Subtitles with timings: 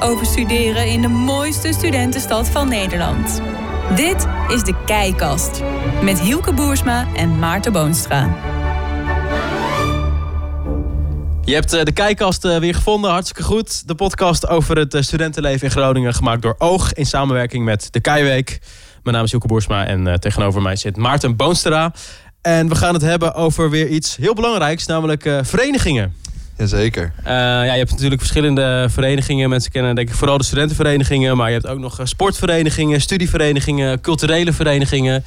[0.00, 3.40] over studeren in de mooiste studentenstad van Nederland.
[3.96, 5.62] Dit is de Keikast
[6.02, 8.28] met Hielke Boersma en Maarten Boonstra.
[11.44, 13.88] Je hebt eh, de kijkkast eh, weer gevonden, hartstikke goed.
[13.88, 18.00] De podcast over het eh, studentenleven in Groningen, gemaakt door Oog in samenwerking met de
[18.00, 18.60] Keiweek.
[19.02, 21.92] Mijn naam is Joeke Boersma en tegenover mij zit Maarten Boonstra.
[22.42, 26.14] En we gaan het hebben over weer iets heel belangrijks, namelijk verenigingen.
[26.60, 27.12] Jazeker.
[27.20, 29.48] Uh, ja, je hebt natuurlijk verschillende verenigingen.
[29.48, 31.36] Mensen kennen denk ik vooral de studentenverenigingen.
[31.36, 35.24] Maar je hebt ook nog sportverenigingen, studieverenigingen, culturele verenigingen.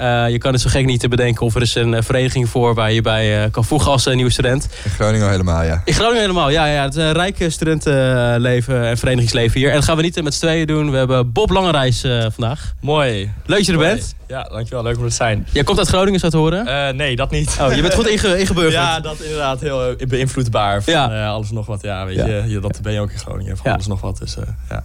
[0.00, 2.48] Uh, je kan het zo gek niet te bedenken of er is een eh, vereniging
[2.48, 4.68] voor waar je bij uh, kan voegen als nieuwe student.
[4.84, 5.82] In Groningen helemaal, ja.
[5.84, 6.66] In Groningen helemaal, ja.
[6.66, 6.82] ja.
[6.82, 9.68] Het is een rijk studentenleven en verenigingsleven hier.
[9.68, 10.90] En dat gaan we niet met z'n tweeën doen.
[10.90, 12.00] We hebben Bob Langereis
[12.32, 12.74] vandaag.
[12.80, 13.30] Mooi.
[13.46, 14.14] Leuk dat je er bent.
[14.32, 14.82] Ja, dankjewel.
[14.82, 15.46] Leuk om er te zijn.
[15.52, 16.66] Jij komt uit Groningen, zo te horen?
[16.66, 17.58] Uh, nee, dat niet.
[17.60, 18.74] Oh, je bent goed inge ingeburgerd.
[18.74, 20.82] ja, dat inderdaad heel beïnvloedbaar.
[20.82, 21.26] Van ja.
[21.26, 21.82] alles nog wat.
[21.82, 22.26] Ja, weet ja.
[22.26, 23.56] je, dat ben je ook in Groningen.
[23.56, 24.18] Van alles nog wat.
[24.18, 24.84] Dus, uh, ja.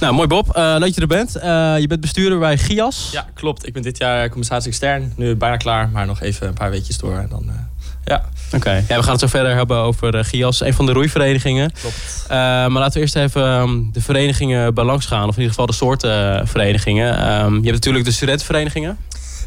[0.00, 0.46] Nou, mooi Bob.
[0.48, 1.32] Uh, leuk dat je er bent.
[1.80, 3.08] je bent bestuurder bij GIAS.
[3.12, 3.66] Ja, klopt.
[3.66, 5.12] Ik ben dit jaar compensatie extern.
[5.16, 7.16] Nu bijna klaar, maar nog even een paar weekjes door.
[7.16, 7.50] En dan,
[8.04, 8.24] ja.
[8.52, 8.84] Oké.
[8.88, 11.72] Ja, we gaan het zo verder hebben over GIAS, een van de roeiverenigingen.
[11.80, 12.26] Klopt.
[12.28, 15.28] maar laten we eerst even um, de verenigingen bij langs gaan.
[15.28, 17.40] Of in ieder geval de soorten verenigingen.
[17.44, 18.98] Um, je hebt natuurlijk de studentenverenigingen.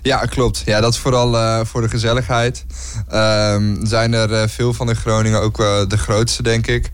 [0.01, 0.61] Ja, klopt.
[0.65, 2.65] Ja, dat is vooral uh, voor de gezelligheid.
[3.13, 6.89] Um, zijn er uh, veel van in Groningen, ook uh, de grootste, denk ik.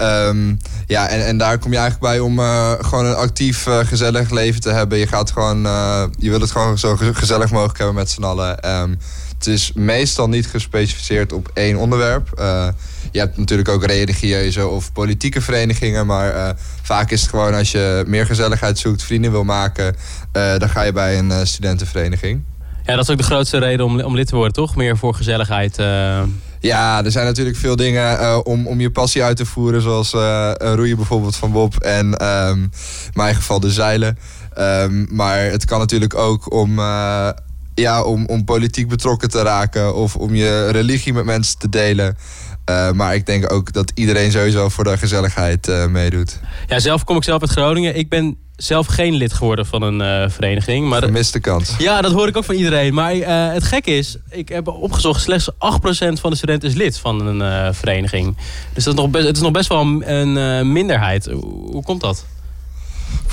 [0.00, 2.38] Um, ja, en, en daar kom je eigenlijk bij om
[2.84, 4.98] gewoon een actief, gezellig leven te hebben.
[4.98, 5.62] Je gaat gewoon,
[6.18, 8.70] je wil het gewoon zo gezellig mogelijk hebben met z'n allen.
[8.70, 8.98] Um,
[9.38, 12.28] het is meestal niet gespecificeerd op één onderwerp.
[13.12, 16.06] Je hebt natuurlijk ook religieuze of politieke verenigingen.
[16.06, 19.96] Maar vaak is het gewoon als je meer gezelligheid zoekt, vrienden wil maken.
[20.32, 22.42] Dan ga je bij een studentenvereniging.
[22.88, 24.76] Ja, dat is ook de grootste reden om, om lid te worden, toch?
[24.76, 25.76] Meer voor gezelligheid.
[26.60, 29.82] Ja, er zijn natuurlijk veel dingen om, om je passie uit te voeren.
[29.82, 30.12] Zoals
[30.58, 31.76] roeien bijvoorbeeld van Bob.
[31.76, 32.70] En um, in
[33.12, 34.18] mijn geval de zeilen.
[34.58, 36.80] Um, maar het kan natuurlijk ook om
[37.74, 42.16] ja, om, om politiek betrokken te raken of om je religie met mensen te delen.
[42.70, 46.40] Uh, maar ik denk ook dat iedereen sowieso voor de gezelligheid uh, meedoet.
[46.66, 47.96] Ja, zelf kom ik zelf uit Groningen.
[47.96, 50.88] Ik ben zelf geen lid geworden van een uh, vereniging.
[50.88, 51.74] Maar Gemiste kans.
[51.78, 52.94] Ja, dat hoor ik ook van iedereen.
[52.94, 53.12] Maar
[53.52, 55.56] het gekke is, ik heb opgezocht, slechts 8%
[56.20, 58.36] van de studenten is lid van een vereniging.
[58.72, 61.24] Dus dat is nog best, het is nog best wel een minderheid.
[61.24, 62.24] Hoe, hoe komt dat?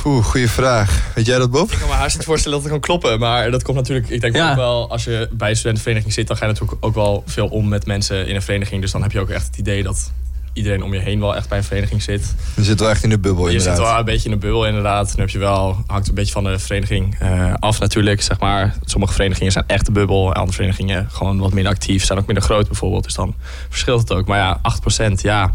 [0.05, 1.11] Oeh, goede vraag.
[1.15, 1.71] Weet jij dat, Bob?
[1.71, 3.19] Ik kan me haast niet voorstellen dat het kan kloppen.
[3.19, 6.37] Maar dat komt natuurlijk, ik denk ook wel, als je bij een studentenvereniging zit, dan
[6.37, 8.81] ga je natuurlijk ook wel veel om met mensen in een vereniging.
[8.81, 10.11] Dus dan heb je ook echt het idee dat
[10.55, 12.35] iedereen om je heen wel echt bij een vereniging zit.
[12.55, 14.65] Je zit wel echt in de bubbel, Je zit wel een beetje in de bubbel,
[14.65, 15.07] inderdaad.
[15.07, 18.75] Dan heb je wel, hangt een beetje van de vereniging uh, af natuurlijk, zeg maar.
[18.85, 20.33] Sommige verenigingen zijn echt de bubbel.
[20.33, 23.03] Andere verenigingen gewoon wat minder actief, zijn ook minder groot bijvoorbeeld.
[23.03, 23.35] Dus dan
[23.69, 24.27] verschilt het ook.
[24.27, 24.61] Maar ja,
[25.09, 25.53] 8% ja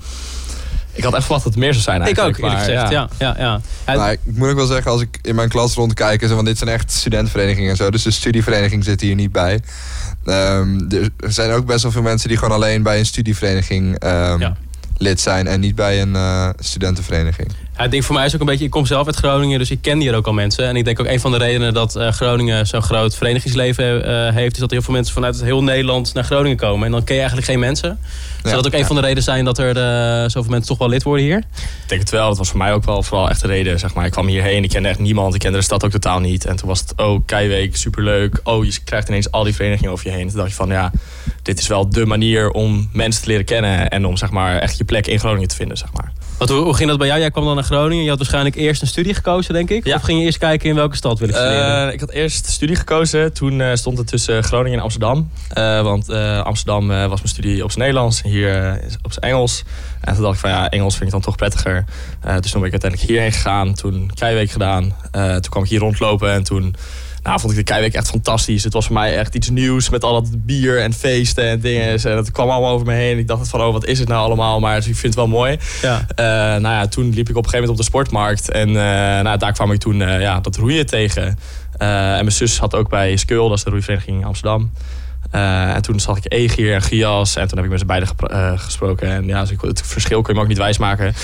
[0.92, 2.36] ik had echt verwacht dat het meer zou zijn eigenlijk.
[2.36, 2.90] Ik ook, eerlijk gezegd.
[2.90, 3.08] Ja.
[3.18, 3.94] Ja, ja, ja.
[3.94, 6.28] Nou, ik moet ook wel zeggen, als ik in mijn klas rondkijk...
[6.28, 7.90] want dit zijn echt studentenverenigingen en zo...
[7.90, 9.60] dus de studievereniging zit hier niet bij.
[10.24, 10.86] Um,
[11.16, 14.04] er zijn ook best wel veel mensen die gewoon alleen bij een studievereniging...
[14.04, 14.54] Um,
[15.00, 17.48] lid zijn en niet bij een uh, studentenvereniging.
[17.76, 19.70] Ja, het ding voor mij is ook een beetje, ik kom zelf uit Groningen, dus
[19.70, 20.66] ik ken hier ook al mensen.
[20.66, 24.34] En ik denk ook een van de redenen dat uh, Groningen zo'n groot verenigingsleven uh,
[24.34, 26.86] heeft, is dat heel veel mensen vanuit heel Nederland naar Groningen komen.
[26.86, 27.98] En dan ken je eigenlijk geen mensen.
[28.42, 30.88] Zou dat ook een van de redenen zijn dat er uh, zoveel mensen toch wel
[30.88, 31.38] lid worden hier?
[31.38, 31.44] Ik
[31.86, 32.28] denk het wel.
[32.28, 33.78] Dat was voor mij ook wel vooral echt de reden.
[33.78, 34.04] Zeg maar.
[34.04, 35.34] Ik kwam hierheen, ik kende echt niemand.
[35.34, 36.44] Ik kende de stad ook totaal niet.
[36.44, 38.40] En toen was het, oh, Keiweek, superleuk.
[38.44, 40.28] Oh, je krijgt ineens al die verenigingen over je heen.
[40.28, 40.90] Toen dacht je van, ja,
[41.42, 43.88] dit is wel de manier om mensen te leren kennen.
[43.88, 46.12] En om zeg maar, echt je plek in Groningen te vinden, zeg maar.
[46.40, 47.20] Wat, hoe, ging dat bij jou?
[47.20, 48.02] Jij kwam dan naar Groningen.
[48.02, 49.86] Je had waarschijnlijk eerst een studie gekozen, denk ik?
[49.86, 51.86] Of ging je eerst kijken in welke stad wil ik studeren?
[51.86, 53.32] Uh, ik had eerst studie gekozen.
[53.32, 55.30] Toen uh, stond het tussen Groningen en Amsterdam.
[55.58, 56.08] Uh, want
[56.44, 58.22] Amsterdam was mijn studie op zijn Nederlands.
[58.22, 59.62] Hier op zijn Engels.
[60.00, 61.84] En toen dacht ik van ja, Engels vind ik dan toch prettiger.
[62.40, 63.74] dus toen ben ik uiteindelijk hierheen gegaan.
[63.74, 64.94] Toen Keiweek gedaan.
[65.12, 66.74] toen kwam ik hier rondlopen en toen...
[67.22, 68.64] Nou, vond ik de Keiweek echt fantastisch.
[68.64, 71.88] Het was voor mij echt iets nieuws met al dat bier en feesten en dingen.
[71.88, 73.18] En dat kwam allemaal over me heen.
[73.18, 74.60] Ik dacht van, oh, wat is het nou allemaal?
[74.60, 75.58] Maar dus ik vind het wel mooi.
[75.82, 75.98] Ja.
[75.98, 76.16] Uh,
[76.60, 78.50] nou ja, toen liep ik op een gegeven moment op de sportmarkt.
[78.50, 78.74] En uh,
[79.20, 81.38] nou, daar kwam ik toen ja, dat roeien tegen.
[81.78, 84.70] en mijn zus had ook bij Skeul, dat is de roeivereniging in Amsterdam.
[85.34, 87.36] Uh, en toen zag ik Egier en Gias.
[87.36, 89.08] En toen heb ik met ze beiden uh, gesproken.
[89.08, 91.14] En ja, dus ik, het verschil kun je me ook niet wijsmaken.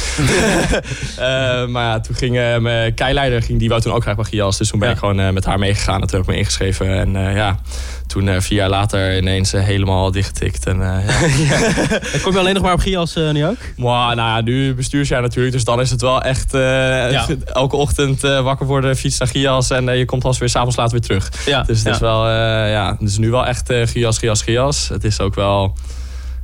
[1.18, 4.58] uh, maar ja, toen ging mijn keileider, ging, die wou toen ook graag bij Gias.
[4.58, 6.00] Dus toen ben ik gewoon met haar meegegaan.
[6.00, 6.98] En toen heb ik me ingeschreven.
[6.98, 7.58] En ja,
[8.06, 10.66] toen vier jaar later ineens helemaal dichtgetikt.
[10.66, 11.00] En, ja.
[11.48, 11.72] ja.
[12.22, 13.56] Kom je alleen nog maar op Gias nu ook?
[13.76, 15.54] Maar, nou ja, nu bestuursjaar natuurlijk.
[15.54, 17.26] Dus dan is het wel echt ja.
[17.44, 19.70] elke ochtend wakker worden, fiets naar Gias.
[19.70, 21.46] En je komt als weer s'avonds later weer terug.
[21.46, 21.62] Ja.
[21.62, 22.28] Dus het is wel,
[22.68, 24.88] ja, dus nu wel echt Gias, Gias, Gias.
[24.88, 25.74] Het is ook wel...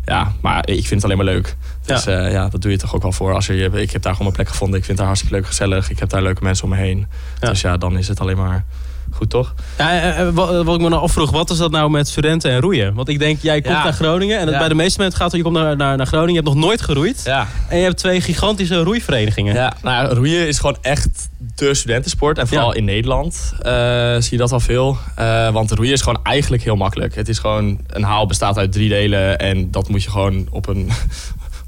[0.05, 1.57] ja, maar ik vind het alleen maar leuk.
[1.85, 2.27] Dus ja.
[2.27, 3.35] ja, dat doe je toch ook wel voor.
[3.35, 4.79] Als je, ik heb daar gewoon mijn plek gevonden.
[4.79, 5.91] Ik vind het daar hartstikke leuk, gezellig.
[5.91, 7.07] Ik heb daar leuke mensen om me heen.
[7.41, 8.65] Dus ja, dan is het alleen maar
[9.13, 9.55] Goed toch?
[9.79, 12.95] Ja, wat, wat ik me nou afvroeg, wat is dat nou met studenten en roeien?
[12.95, 15.43] Want ik denk, jij komt naar Groningen en bij de meeste mensen gaat het, je
[15.43, 17.23] komt naar, naar, naar Groningen, je hebt nog nooit geroeid.
[17.25, 17.47] Ja.
[17.69, 19.55] En je hebt twee gigantische roeiverenigingen.
[19.55, 22.39] Ja, nou, roeien is gewoon echt de studentensport.
[22.39, 23.71] En vooral in Nederland uh,
[24.15, 24.97] zie je dat al veel.
[25.19, 27.15] Uh, want roeien is gewoon eigenlijk heel makkelijk.
[27.15, 30.69] Het is gewoon, een haal bestaat uit drie delen en dat moet je gewoon op
[30.69, 30.91] een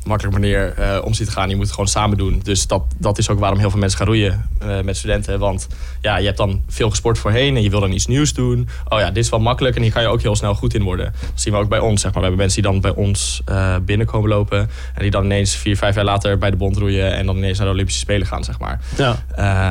[0.04, 1.48] makkelijke manier uh, om te gaan.
[1.48, 2.40] Je moet het gewoon samen doen.
[2.42, 5.38] Dus dat, dat is ook waarom heel veel mensen gaan roeien uh, met studenten.
[5.38, 5.66] Want
[6.00, 8.68] ja, je hebt dan veel gesport voorheen en je wil dan iets nieuws doen.
[8.88, 10.82] Oh ja, dit is wel makkelijk en hier kan je ook heel snel goed in
[10.82, 11.12] worden.
[11.20, 12.00] Dat zien we ook bij ons.
[12.00, 12.22] Zeg maar.
[12.22, 14.58] We hebben mensen die dan bij ons uh, binnenkomen lopen.
[14.94, 17.12] En die dan ineens vier, vijf jaar later bij de bond roeien.
[17.12, 18.80] En dan ineens naar de Olympische Spelen gaan, zeg maar.
[18.96, 19.24] Ja.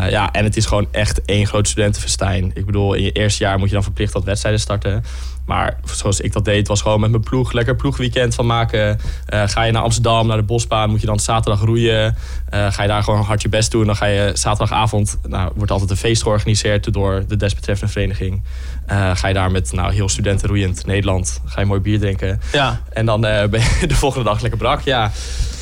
[0.09, 2.51] ja, en het is gewoon echt één groot studentenfestijn.
[2.53, 5.03] Ik bedoel, in je eerste jaar moet je dan verplicht wat wedstrijden starten.
[5.45, 9.00] Maar zoals ik dat deed, was gewoon met mijn ploeg lekker ploegweekend van maken.
[9.30, 12.16] Uh, ga je naar Amsterdam, naar de bosbaan, moet je dan zaterdag roeien.
[12.54, 13.86] Uh, ga je daar gewoon hard je best doen.
[13.86, 18.44] Dan ga je zaterdagavond, nou, wordt altijd een feest georganiseerd door de desbetreffende vereniging.
[18.92, 22.42] Uh, ga je daar met nou, heel studenten roeiend Nederland, ga je mooi bier drinken.
[22.51, 22.81] Ja.
[22.89, 24.81] En dan ben je de volgende dag lekker brak.
[24.81, 25.12] Ja,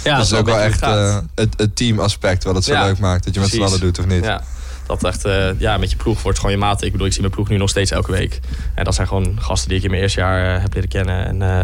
[0.04, 0.86] ja dat is ook wel echt
[1.36, 3.26] het, het teamaspect wat het zo leuk maakt.
[3.26, 4.24] Dat je met z'n allen doet, of niet?
[4.24, 4.42] Ja
[5.00, 6.82] dat echt, uh, ja, met je ploeg wordt gewoon je maat.
[6.82, 8.40] Ik bedoel, ik zie mijn ploeg nu nog steeds elke week.
[8.76, 11.26] En dat zijn gewoon gasten die ik in mijn eerste jaar uh, heb leren kennen.
[11.26, 11.60] En uh,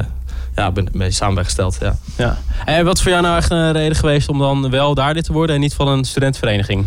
[0.56, 1.78] ja, ben mee samen ben gesteld.
[1.80, 1.98] Ja.
[2.18, 2.38] Ja.
[2.66, 5.24] En wat is voor jou nou echt een reden geweest om dan wel daar dit
[5.24, 6.86] te worden en niet van een studentenvereniging?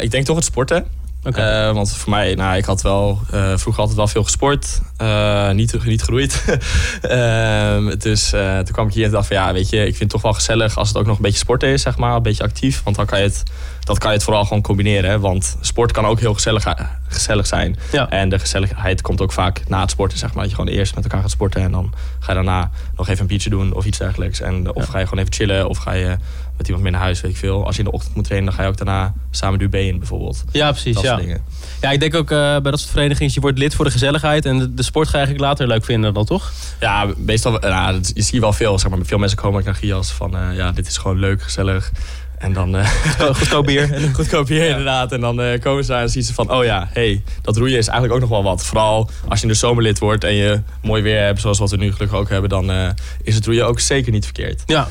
[0.00, 0.86] ik denk toch het sporten.
[1.26, 1.68] Okay.
[1.68, 4.80] Uh, want voor mij, nou, ik had wel uh, vroeger altijd wel veel gesport.
[5.02, 6.44] Uh, niet, niet geroeid.
[7.02, 10.08] Ehm, dus toen kwam ik hier en dacht van ja, weet je, ik vind het
[10.10, 12.14] toch wel gezellig als het ook nog een beetje sporten is, zeg maar.
[12.14, 12.82] Een beetje actief.
[12.82, 13.42] Want dan kan je het,
[13.80, 15.20] dat kan je het vooral gewoon combineren.
[15.20, 16.74] Want sport kan ook heel gezellig,
[17.08, 17.78] gezellig zijn.
[17.92, 18.10] Ja.
[18.10, 20.42] En de gezelligheid komt ook vaak na het sporten, zeg maar.
[20.42, 23.20] Dat je gewoon eerst met elkaar gaat sporten en dan ga je daarna nog even
[23.20, 24.40] een biertje doen of iets dergelijks.
[24.40, 24.90] En, of ja.
[24.90, 26.16] ga je gewoon even chillen of ga je
[26.56, 27.66] met iemand mee naar huis, weet ik veel.
[27.66, 29.98] Als je in de ochtend moet trainen, dan ga je ook daarna samen de in
[29.98, 30.44] bijvoorbeeld.
[30.52, 31.00] Ja, precies.
[31.00, 31.16] ja.
[31.16, 31.42] Dingen.
[31.80, 34.44] ja, ik denk ook uh, bij dat soort verenigingen, je wordt lid voor de gezelligheid
[34.44, 36.52] en de, de, sport ga je eigenlijk later leuk vinden dan toch?
[36.80, 40.36] Ja, meestal, nou, je ziet wel veel, zeg maar, veel mensen komen naar Gias van,
[40.36, 41.92] uh, ja, dit is gewoon leuk, gezellig.
[42.38, 42.76] En dan...
[43.20, 44.00] Uh, goedkoop bier.
[44.12, 44.68] goedkoop bier, ja.
[44.68, 45.12] inderdaad.
[45.12, 46.52] En dan uh, komen ze daar en zien ze van...
[46.52, 48.64] Oh ja, hey, dat roeien is eigenlijk ook nog wel wat.
[48.64, 51.40] Vooral als je in de zomerlid wordt en je mooi weer hebt...
[51.40, 52.50] zoals wat we nu gelukkig ook hebben...
[52.50, 52.88] dan uh,
[53.22, 54.62] is het roeien ook zeker niet verkeerd.
[54.66, 54.88] Ja.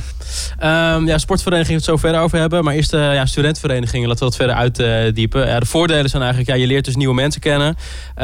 [0.95, 2.63] Um, ja, sportverenigingen het zo verder over hebben.
[2.63, 5.47] Maar eerst ja, studentenverenigingen, laten we dat verder uitdiepen.
[5.47, 6.51] Ja, de voordelen zijn eigenlijk...
[6.51, 7.77] Ja, je leert dus nieuwe mensen kennen.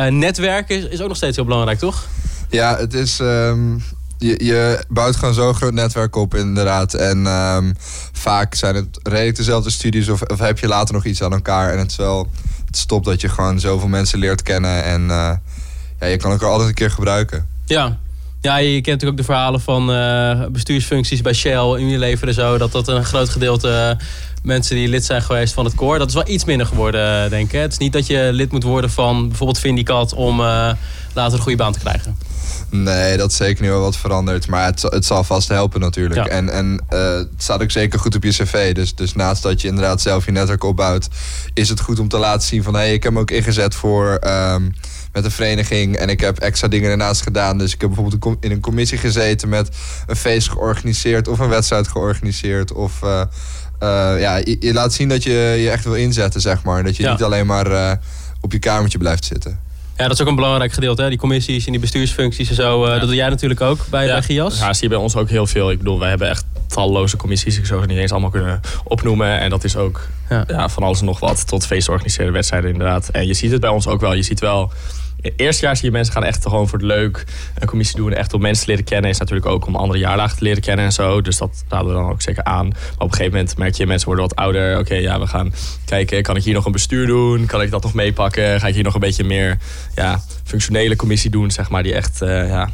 [0.10, 2.08] netwerken is, is ook nog steeds heel belangrijk, toch?
[2.50, 3.20] Ja, het is...
[3.20, 3.84] Um
[4.22, 6.94] je, je bouwt gewoon zo'n groot netwerk op, inderdaad.
[6.94, 7.76] En um,
[8.12, 11.72] vaak zijn het redelijk dezelfde studies, of, of, heb je later nog iets aan elkaar.
[11.72, 12.30] En het is wel
[12.66, 14.84] het stop dat je gewoon zoveel mensen leert kennen.
[14.84, 15.32] En uh,
[16.00, 17.48] ja, je kan elkaar altijd een keer gebruiken.
[17.66, 17.98] Ja.
[18.42, 22.58] Ja, je kent natuurlijk ook de verhalen van uh, bestuursfuncties bij Shell, Unilever en zo.
[22.58, 24.06] Dat dat een groot gedeelte uh,
[24.44, 26.00] mensen die lid zijn geweest van het koor.
[26.00, 27.60] Dat is wel iets minder geworden, denk ik.
[27.60, 30.38] Het is niet dat je lid moet worden van bijvoorbeeld Vindicat om
[31.14, 32.18] later een goede baan te krijgen.
[32.70, 34.48] Nee, dat is zeker niet wel wat veranderd.
[34.48, 36.28] Maar het, het zal vast helpen natuurlijk.
[36.28, 38.74] En, en uh, het staat ook zeker goed op je cv.
[38.74, 41.08] Dus, dus naast dat je inderdaad zelf je netwerk opbouwt...
[41.54, 42.74] is het goed om te laten zien van...
[42.74, 44.20] hé, hey, ik heb me ook ingezet voor...
[44.28, 44.74] Um,
[45.14, 47.58] met een vereniging en ik heb extra dingen ernaast gedaan.
[47.58, 49.70] Dus ik heb bijvoorbeeld in een commissie gezeten met
[50.08, 52.74] een feest georganiseerd of een wedstrijd georganiseerd.
[52.74, 53.22] Of uh,
[54.20, 56.84] ja, je, je, laat zien dat je je echt wil inzetten, zeg maar.
[56.84, 57.12] Dat je ja.
[57.12, 57.92] niet alleen maar uh,
[58.42, 59.60] op je kamertje blijft zitten.
[59.98, 61.02] Ja, dat is ook een belangrijk gedeelte.
[61.02, 61.10] Hè?
[61.10, 62.86] Die commissies en die bestuursfuncties en zo.
[62.86, 64.12] Uh, Dat doe jij natuurlijk ook bij, ja.
[64.12, 64.60] bij GIAS.
[64.60, 65.72] Ja, zie je bij ons ook heel veel.
[65.72, 67.58] Ik bedoel, wij hebben echt talloze commissies.
[67.58, 69.40] Ik zou ze niet eens allemaal kunnen opnoemen.
[69.40, 70.44] En dat is ook ja.
[70.48, 71.48] ja van alles en nog wat.
[71.48, 73.10] Tot feestorganiseerde wedstrijden inderdaad.
[73.10, 74.14] En je ziet het bij ons ook wel.
[74.14, 74.72] Je ziet wel
[75.22, 77.26] het eerste jaar zie je mensen gaan echt gewoon voor het leuk
[77.60, 78.14] een commissie doen.
[78.14, 79.10] Echt om mensen te leren kennen.
[79.10, 81.22] Is natuurlijk ook om andere jaarlagen te leren kennen en zo.
[81.22, 82.68] Dus dat raden we dan ook zeker aan.
[82.68, 84.80] Maar op een gegeven moment merk je, mensen worden wat ouder.
[84.80, 85.54] Oké, ja, we gaan
[85.86, 86.24] kijken.
[86.24, 87.46] Kan ik hier nog een bestuur doen?
[87.46, 88.60] Kan ik dat nog meepakken?
[88.60, 89.58] Ga ik hier nog een beetje meer
[89.96, 91.84] ja, functionele commissie doen, zeg maar.
[91.84, 92.70] Die echt, uh, ja,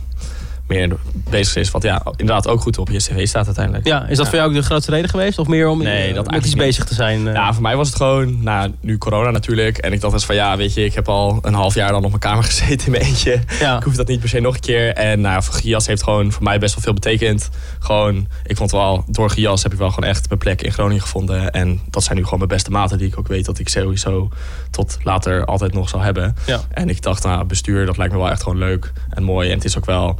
[0.68, 1.72] meer bezig is.
[1.72, 3.86] Wat ja, inderdaad ook goed op je cv staat uiteindelijk.
[3.88, 4.32] Ja, is dat ja.
[4.32, 5.40] voor jou ook de grootste reden geweest?
[5.40, 7.28] Of meer om nee, dat met iets bezig te zijn?
[7.28, 7.34] Uh...
[7.34, 9.78] Ja, voor mij was het gewoon, nou, nu corona natuurlijk.
[9.78, 12.04] En ik dacht eens van ja, weet je, ik heb al een half jaar dan
[12.04, 13.40] op mijn kamer gezeten in mijn eentje.
[13.60, 13.78] Ja.
[13.78, 14.94] Ik hoef dat niet per se nog een keer.
[14.94, 17.50] En nou, voor Gias heeft gewoon voor mij best wel veel betekend.
[17.80, 21.02] Gewoon, ik vond wel, door Gias heb ik wel gewoon echt mijn plek in Groningen
[21.02, 21.52] gevonden.
[21.52, 24.30] En dat zijn nu gewoon mijn beste maten die ik ook weet dat ik sowieso
[24.72, 26.36] tot later altijd nog zal hebben.
[26.46, 26.60] Ja.
[26.72, 29.50] En ik dacht, nou, bestuur, dat lijkt me wel echt gewoon leuk en mooi.
[29.50, 30.20] En het is ook wel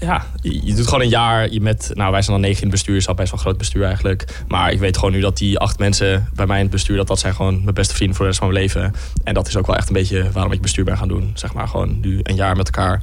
[0.00, 2.76] ja, je, doet gewoon een jaar je met, nou wij zijn dan negen in het
[2.76, 4.42] bestuur, is al best wel een groot bestuur eigenlijk.
[4.48, 7.06] Maar ik weet gewoon nu dat die acht mensen bij mij in het bestuur, dat
[7.06, 8.94] dat zijn gewoon mijn beste vrienden voor de rest van mijn leven.
[9.24, 11.30] En dat is ook wel echt een beetje waarom ik bestuur ben gaan doen.
[11.34, 13.02] Zeg maar gewoon nu een jaar met elkaar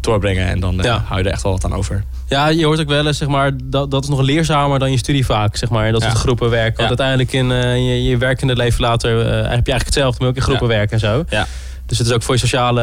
[0.00, 0.46] doorbrengen.
[0.46, 1.02] En dan Ja.
[1.06, 2.04] hou je er echt wel wat aan over.
[2.26, 4.98] Ja, je hoort ook wel eens, zeg maar, dat, dat is nog leerzamer dan je
[4.98, 5.92] studie vaak, zeg maar.
[5.92, 6.08] Dat Ja.
[6.08, 6.86] soort groepen werken.
[6.86, 7.04] Want Ja.
[7.04, 10.36] uiteindelijk in eh, je, je werkende leven later eh, heb je eigenlijk hetzelfde, maar ook
[10.36, 11.24] in groepen werken en zo.
[11.28, 11.46] Ja.
[11.88, 12.82] Dus het is ook voor je sociale,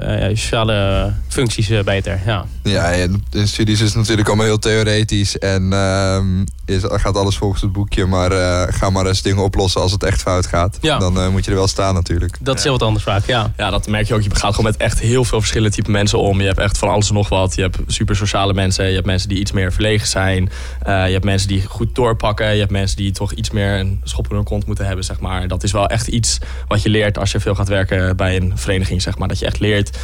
[0.00, 2.20] eh, je sociale functies eh, beter.
[2.26, 2.44] Ja.
[2.62, 5.38] Ja, en in studies is het natuurlijk allemaal heel theoretisch.
[5.38, 8.06] En ehm, is, gaat alles volgens het boekje.
[8.06, 10.78] Maar eh, ga maar eens dingen oplossen als het echt fout gaat.
[10.80, 10.98] Ja.
[10.98, 12.36] Dan eh, moet je er wel staan natuurlijk.
[12.40, 13.52] Dat is heel wat anders vaak, ja.
[13.56, 14.22] Ja, dat merk je ook.
[14.22, 16.40] Je gaat gewoon met echt heel veel verschillende type mensen om.
[16.40, 17.54] Je hebt echt van alles en nog wat.
[17.54, 18.86] Je hebt super sociale mensen.
[18.86, 20.50] Je hebt mensen die iets meer verlegen zijn.
[20.82, 22.52] Eh, je hebt mensen die goed doorpakken.
[22.52, 25.20] Je hebt mensen die toch iets meer een schop in hun kont moeten hebben, zeg
[25.20, 25.48] maar.
[25.48, 28.52] Dat is wel echt iets wat je leert als je veel gaat werken bij een
[28.54, 29.28] vereniging, zeg maar.
[29.28, 29.98] Dat je echt leert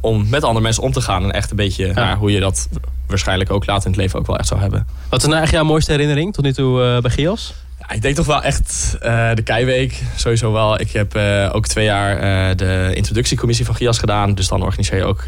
[0.00, 1.22] om met andere mensen om te gaan.
[1.22, 2.68] En echt een beetje nou, hoe je dat
[3.06, 4.86] waarschijnlijk ook later in het leven ook wel echt zou hebben.
[5.08, 7.54] Wat is nou echt jouw mooiste herinnering tot nu toe eh, bij Gios?
[7.80, 10.02] Ja, ik denk toch wel echt eh, de Keiweek.
[10.16, 10.80] Sowieso wel.
[10.80, 14.34] Ik heb eh, ook twee jaar de introductiecommissie van GIAS gedaan.
[14.34, 15.24] Dus dan organiseer je ook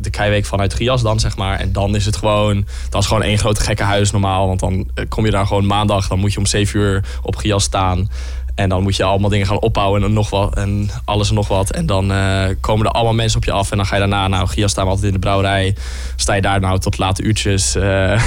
[0.00, 1.58] de Keiweek vanuit GIAS dan, zeg maar.
[1.58, 2.66] En dan is het gewoon...
[2.90, 4.46] Dat is gewoon één grote gekke huis normaal.
[4.46, 6.08] Want dan kom je daar gewoon maandag.
[6.08, 8.08] Dan moet je om 7 uur op GIAS staan.
[8.56, 11.48] En dan moet je allemaal dingen gaan opbouwen en nog wat en alles en nog
[11.48, 11.70] wat.
[11.70, 13.70] En dan eh, komen er allemaal mensen op je af.
[13.70, 15.76] En dan ga je daarna, nou, Gia staan we altijd in de brouwerij.
[16.16, 17.74] Sta je daar nou tot late uurtjes.
[17.74, 18.22] eh,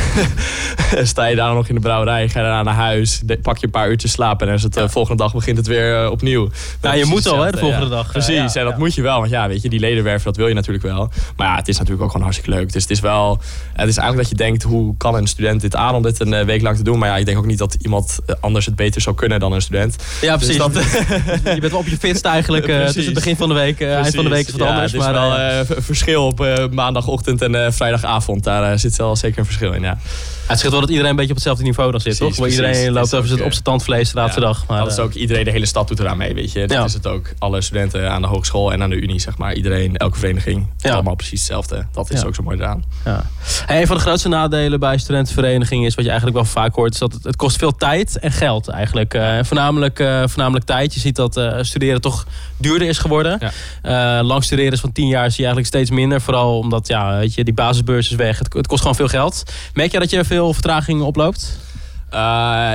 [1.04, 3.20] sta je daar nog in de brouwerij, ga je daarna naar huis.
[3.24, 4.48] de- Pak je een paar uurtjes slapen.
[4.48, 6.50] En is het, eh, volgende dag begint het weer opnieuw.
[6.82, 7.92] Ja, je moet al, hè, de volgende ja.
[7.92, 8.12] dag.
[8.12, 9.20] Precies, ja, en dat moet je wel.
[9.20, 11.10] Want ja, weet je, die ledenwerven, dat wil je natuurlijk wel.
[11.36, 12.72] Maar ja, het is natuurlijk ook gewoon hartstikke leuk.
[12.74, 13.40] Dus het is wel,
[13.74, 16.46] het is eigenlijk dat je denkt, hoe kan een student dit aan om dit een
[16.46, 17.00] week lang te doen?
[17.00, 19.62] Maar ja, ik denk ook niet dat iemand anders het beter zou kunnen dan een
[19.62, 19.96] student.
[20.22, 20.58] Ja, precies.
[20.58, 22.66] Dus dat- je bent wel op je fitst eigenlijk.
[22.66, 22.86] Precies.
[22.86, 24.92] tussen het begin van de week, eh, eind van de week is wat Ja, anders.
[24.92, 28.44] Het is maar, wel eh, verschil op maandagochtend en vrijdagavond.
[28.44, 29.98] Daar zit wel zeker een verschil in, ja.
[30.48, 32.46] het scheelt wel dat iedereen een beetje op hetzelfde niveau dan zit, Precies, toch?
[32.46, 32.66] Waar precies.
[32.68, 34.66] iedereen Het loopt over eh, op zijn tandvlees de laatste Ja, dag.
[34.68, 36.60] Maar, dat is ook iedereen, de hele stad doet eraan mee, weet je.
[36.60, 36.84] Dat Ja.
[36.84, 37.34] is het ook.
[37.40, 39.54] Alle studenten aan de hogeschool en aan de unie, zeg maar.
[39.54, 41.86] Iedereen, elke vereniging, allemaal precies hetzelfde.
[41.92, 42.84] Dat is ook zo mooi eraan.
[43.68, 47.00] Een van de grootste nadelen bij studentenverenigingen is wat je eigenlijk wel vaak hoort, is
[47.00, 49.14] dat het, het kost veel tijd en geld eigenlijk.
[49.14, 50.94] Eh, voornamelijk, eh, voornamelijk tijd.
[50.94, 52.26] Je ziet dat eh, studeren toch
[52.58, 53.40] duurder is geworden.
[53.82, 56.22] Eh, lang studeren is van tien jaar zie je eigenlijk steeds minder.
[56.22, 58.38] Vooral omdat ja, weet je, die basisbeurs is weg.
[58.38, 59.44] Het, het kost gewoon veel geld.
[59.74, 61.58] Merk je dat je veel vertraging oploopt?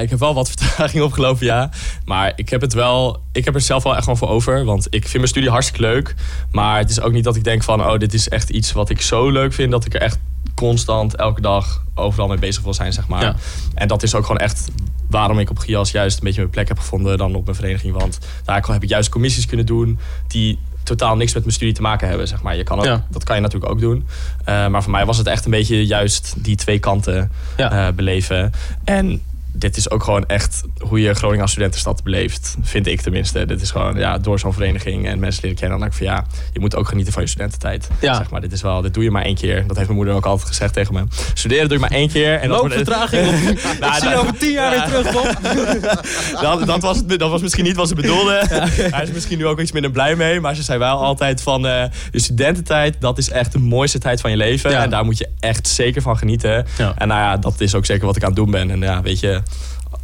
[0.02, 1.70] Ik heb wel wat vertraging opgelopen, ja.
[2.04, 3.22] Maar ik heb het wel.
[3.32, 4.64] Ik heb er zelf wel echt gewoon voor over.
[4.64, 6.14] Want ik vind mijn studie hartstikke leuk.
[6.50, 8.90] Maar het is ook niet dat ik denk van, oh, dit is echt iets wat
[8.90, 9.70] ik zo leuk vind.
[9.70, 10.18] Dat ik er echt
[10.54, 13.22] constant elke dag overal mee bezig wil zijn, zeg maar.
[13.22, 13.34] Ja.
[13.74, 14.70] En dat is ook gewoon echt
[15.14, 17.94] waarom ik op GIAS juist een beetje mijn plek heb gevonden dan op mijn vereniging.
[17.94, 21.82] Want daar heb ik juist commissies kunnen doen die totaal niks met mijn studie te
[21.82, 22.56] maken hebben, zeg maar.
[22.56, 23.04] Je kan ook, Ja.
[23.10, 24.06] Dat kan je natuurlijk ook doen.
[24.44, 27.86] Eh, maar voor mij was het echt een beetje juist die twee kanten Ja.
[27.86, 28.52] eh, beleven.
[28.84, 29.22] En
[29.56, 32.56] dit is ook gewoon echt hoe je Groningen als studentenstad beleeft.
[32.62, 33.46] Vind ik tenminste.
[33.46, 35.78] Dit is gewoon ja, door zo'n vereniging en mensen leren kennen.
[35.78, 37.88] Dan denk ik van ja, je moet ook genieten van je studententijd.
[38.00, 38.14] Ja.
[38.14, 39.56] Zeg maar, dit is wel, dit doe je maar één keer.
[39.66, 41.04] Dat heeft mijn moeder ook altijd gezegd tegen me.
[41.34, 42.32] Studeren doe je maar één keer.
[42.34, 43.32] En dat Loop wordt- vertraging op.
[43.80, 45.38] Nou, Ik zie je over tien jaar weer terug, Bob.
[46.42, 48.42] dat, dat, was, het- dat was misschien niet wat ze bedoelde.
[48.90, 50.40] Hij is misschien nu ook iets minder blij mee.
[50.40, 51.66] Maar ze zei wel altijd van...
[51.66, 54.70] eh de studententijd, dat is echt de mooiste tijd van je leven.
[54.70, 54.82] Ja.
[54.82, 56.66] En daar moet je echt zeker van genieten.
[56.96, 58.70] En nou ja, dat is ook zeker wat ik aan het doen ben.
[58.70, 59.42] En ja, weet je...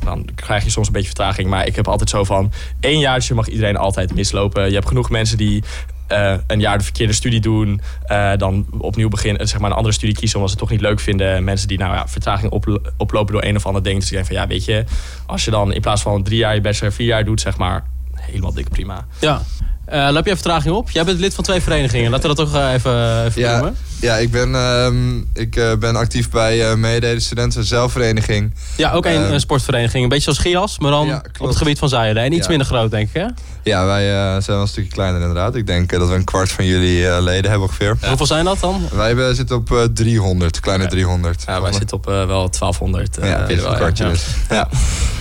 [0.05, 1.49] Dan krijg je soms een beetje vertraging.
[1.49, 2.53] Maar ik heb altijd zo van...
[2.81, 4.67] één jaartje mag iedereen altijd mislopen.
[4.69, 5.63] Je hebt genoeg mensen die...
[6.07, 9.95] eh, een jaar de verkeerde studie doen, eh, dan opnieuw beginnen, zeg maar een andere
[9.95, 11.45] studie kiezen omdat ze het toch niet leuk vinden.
[11.45, 13.99] Mensen die nou ja, vertraging oplo- oplopen door een of ander ding.
[13.99, 14.85] Dus ik denk van ja, weet je,
[15.27, 17.85] als je dan in plaats van drie jaar je bachelor vier jaar doet, zeg maar,
[18.15, 19.07] helemaal dik prima.
[19.21, 19.43] Ja.
[19.85, 20.91] Eh, loop je vertraging op?
[20.91, 22.11] Jij bent lid van twee verenigingen.
[22.11, 23.77] Laten we dat toch eh, even, even Ja, noemen.
[24.01, 28.55] Ja ik, ben, ehm, ik eh, ben actief bij eh Mede, de studenten zelfvereniging.
[28.77, 30.03] Ja, ook een Ehm, eh, sportvereniging.
[30.03, 32.23] Een beetje zoals Gias, maar dan Ja, op het gebied van Zuiden.
[32.23, 32.49] En iets Ja.
[32.49, 33.27] minder groot, denk ik, hè?
[33.63, 35.55] Ja, wij eh, zijn wel een stukje kleiner inderdaad.
[35.55, 37.97] Ik denk dat we een kwart van jullie leden hebben ongeveer.
[38.07, 38.89] Hoeveel zijn dat dan?
[38.93, 41.43] Wij zitten op eh, 300, kleine 300.
[41.47, 43.19] Ja, wij zitten op wel 1200.
[43.19, 44.11] eh, Ja, weet je een wel, kwartje ja.
[44.11, 44.25] dus.
[44.51, 44.69] Ja.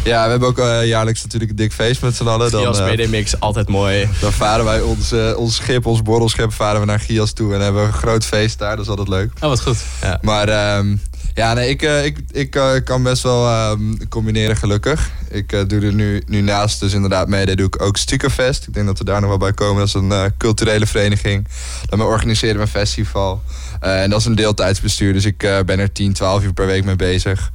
[0.04, 2.52] ja, we hebben ook jaarlijks natuurlijk een dik feest met z'n allen.
[2.52, 4.10] Dan, Gias Mix, altijd mooi.
[4.22, 7.54] dan varen wij ons, ons schip, ons borrelschip, varen we naar Gias toe.
[7.54, 9.32] En hebben we een groot feest daar, dat is altijd leuk.
[9.36, 9.78] Oh, wat goed.
[10.22, 10.96] Maar ehm,
[11.40, 15.10] ja, nee, ik, eh, ik, ik eh, kan best wel ehm, combineren gelukkig.
[15.30, 18.68] Ik eh, doe er nu, nu naast dus inderdaad mee, doe ik ook Stukenfest.
[18.68, 19.78] Ik denk dat we daar nog wel bij komen.
[19.78, 21.48] Dat is een culturele vereniging.
[21.86, 23.42] Daarmee organiseren we een festival.
[23.80, 26.96] En dat is een deeltijdsbestuur, dus ik ben er 10, 12 uur per week mee
[26.96, 27.52] bezig.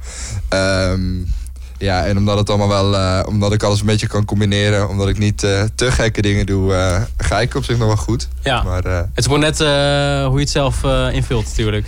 [0.49, 1.01] Ehm,
[1.77, 5.07] ja, en omdat het allemaal wel, eh, omdat ik alles een beetje kan combineren, omdat
[5.07, 8.27] ik niet eh, te gekke dingen doe, eh, ga ik op zich nog wel goed.
[8.43, 8.63] Ja.
[8.63, 11.87] Maar Het is maar net hoe je het zelf invult, natuurlijk.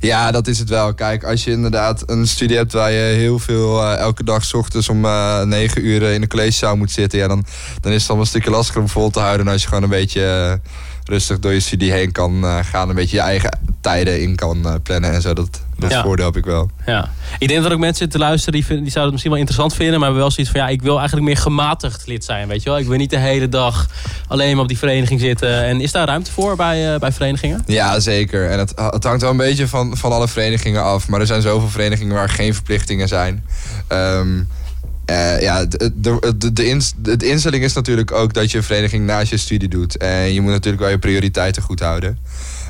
[0.00, 0.94] Ja, dat is het wel.
[0.94, 4.88] Kijk, als je inderdaad een studie hebt waar je heel veel elke dag 's ochtends
[4.88, 5.00] om
[5.48, 7.44] negen uur in de collegezaal moet zitten, ja, dan,
[7.80, 9.88] dan is het allemaal een stukje lastiger om vol te houden als je gewoon een
[9.88, 10.60] beetje,
[11.08, 12.88] rustig door je studie heen kan eh, gaan.
[12.88, 15.32] Een beetje je eigen tijden in kan eh, plannen en zo.
[15.34, 16.02] Dat, dat Ja.
[16.02, 16.70] voordeel heb ik wel.
[16.86, 17.10] Ja.
[17.38, 19.74] Ik denk dat ook mensen te luisteren die, vinden, die zouden het misschien wel interessant
[19.74, 19.94] vinden.
[19.94, 22.48] Maar hebben wel zoiets van ja, ik wil eigenlijk meer gematigd lid zijn.
[22.48, 22.78] Weet je wel?
[22.78, 23.86] Ik wil niet de hele dag
[24.28, 25.64] alleen maar op die vereniging zitten.
[25.64, 27.62] En is daar ruimte voor bij, eh, bij verenigingen?
[27.66, 28.50] Ja, zeker.
[28.50, 31.08] En het, het hangt wel een beetje van, van alle verenigingen af.
[31.08, 33.44] Maar er zijn zoveel verenigingen waar geen verplichtingen zijn.
[33.86, 34.42] Ehm,
[35.08, 38.64] eh, ja, de, de, de, de, ins- de instelling is natuurlijk ook dat je een
[38.64, 39.96] vereniging naast je studie doet.
[39.96, 42.18] En je moet natuurlijk wel je prioriteiten goed houden.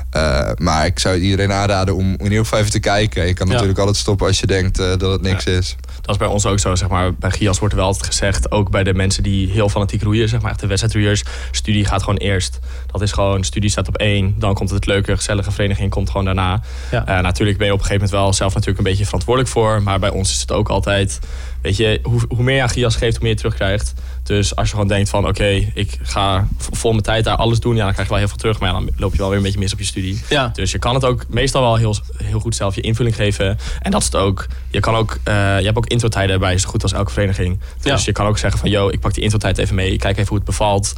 [0.09, 3.27] Eh, maar ik zou iedereen aanraden om in ieder geval even te kijken.
[3.27, 3.51] Je kan Ja.
[3.53, 5.75] natuurlijk altijd stoppen als je denkt eh, dat het niks is.
[6.01, 7.13] Dat is bij ons ook zo, zeg maar.
[7.13, 10.41] Bij Gias wordt wel altijd gezegd, ook bij de mensen die heel fanatiek roeien, zeg
[10.41, 12.59] maar, echt de wedstrijdroeiers, studie gaat gewoon eerst.
[12.91, 16.25] Dat is gewoon, studie staat op één, dan komt het leuke, gezellige vereniging, komt gewoon
[16.25, 16.61] daarna.
[16.91, 17.05] Ja.
[17.05, 19.83] Eh, natuurlijk ben je op een gegeven moment wel zelf natuurlijk een beetje verantwoordelijk voor,
[19.83, 21.19] maar bij ons is het ook altijd,
[21.61, 23.93] weet je, hoe, hoe meer je aan Gias geeft, hoe meer je terugkrijgt.
[24.23, 27.75] Dus als je gewoon denkt van, oké, ik ga vol mijn tijd daar alles doen,
[27.75, 29.37] ja, dan krijg je wel heel veel terug, maar ja, dan loop je wel weer
[29.37, 30.21] een beetje mis op je studie.
[30.29, 30.47] Ja.
[30.53, 33.57] Dus je kan het ook meestal wel heel, heel goed zelf je invulling geven.
[33.81, 34.47] En dat is het ook.
[34.69, 37.59] Je kan ook, eh, je hebt ook introtijden bij zo goed als elke vereniging.
[37.81, 38.05] Dus Ja.
[38.05, 39.91] je kan ook zeggen van, yo, ik pak die introtijd even mee.
[39.91, 40.93] Ik kijk even hoe het bevalt.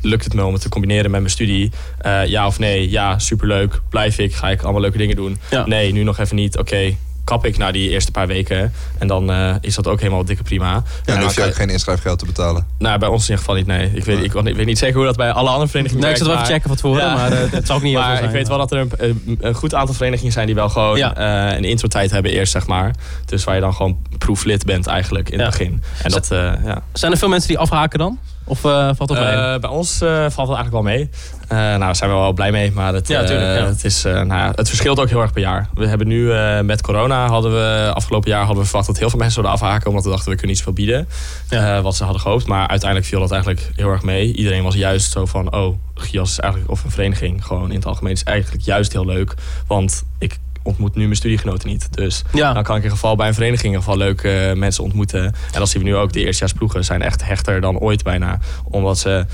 [0.00, 1.70] Lukt het me om het te combineren met mijn studie?
[1.98, 2.90] Eh, ja of nee?
[2.90, 3.80] Ja, superleuk.
[3.88, 4.34] Blijf ik?
[4.34, 5.38] Ga ik allemaal leuke dingen doen?
[5.50, 5.66] Ja.
[5.66, 6.58] Nee, nu nog even niet.
[6.58, 6.94] Oké,
[7.24, 8.72] kap ik na die eerste paar weken.
[8.98, 10.70] En dan eh, is dat ook helemaal dikke prima.
[10.70, 12.66] Ja, En dan dan hoef je ook geen inschrijfgeld te betalen.
[12.78, 13.90] nou, bij ons in ieder geval niet, nee.
[13.94, 16.16] Ik weet, ik, ik weet niet zeker hoe dat bij alle andere verenigingen Nee, ik
[16.18, 17.14] zat wel werkt, even checken van tevoren, Ja.
[17.14, 18.24] maar eh, het zal ook niet maar zijn.
[18.28, 21.14] ik weet wel dat er een, een, goed aantal verenigingen zijn die wel gewoon Ja.
[21.50, 22.94] eh, een introtijd hebben eerst, zeg maar.
[23.24, 25.44] Dus waar je dan gewoon proeflid bent eigenlijk in Ja.
[25.44, 25.82] het begin.
[26.02, 26.82] En dat, eh, ja.
[26.92, 28.18] Zijn er veel mensen die afhaken dan?
[28.44, 29.26] Of eh, valt dat mee?
[29.26, 31.10] Eh, bij ons eh, valt het eigenlijk wel mee.
[31.48, 32.72] Nou, daar zijn we wel blij mee.
[32.72, 33.66] Maar het, Ja, tuurlijk, ja.
[33.66, 35.68] het, is, nou het verschilt ook heel erg per jaar.
[35.74, 36.32] We hebben nu
[36.62, 39.88] met corona, hadden we, afgelopen jaar hadden we verwacht dat heel veel mensen zouden afhaken.
[39.88, 41.08] Omdat we dachten, we kunnen niet zoveel bieden.
[41.48, 41.82] Ja.
[41.82, 42.46] wat ze hadden gehoopt.
[42.46, 44.32] Maar uiteindelijk viel dat eigenlijk heel erg mee.
[44.32, 47.86] Iedereen was juist zo van, oh, Gias is eigenlijk, of een vereniging gewoon in het
[47.86, 49.34] algemeen, is eigenlijk juist heel leuk.
[49.66, 51.88] Want ik ontmoet nu mijn studiegenoten niet.
[51.90, 52.52] Dus ja.
[52.52, 55.24] dan kan ik in ieder geval bij een vereniging in geval leuke eh, mensen ontmoeten.
[55.24, 56.12] En dat zien we nu ook.
[56.12, 58.38] De eerstejaarsploegen zijn echt hechter dan ooit bijna.
[58.64, 59.26] Omdat ze...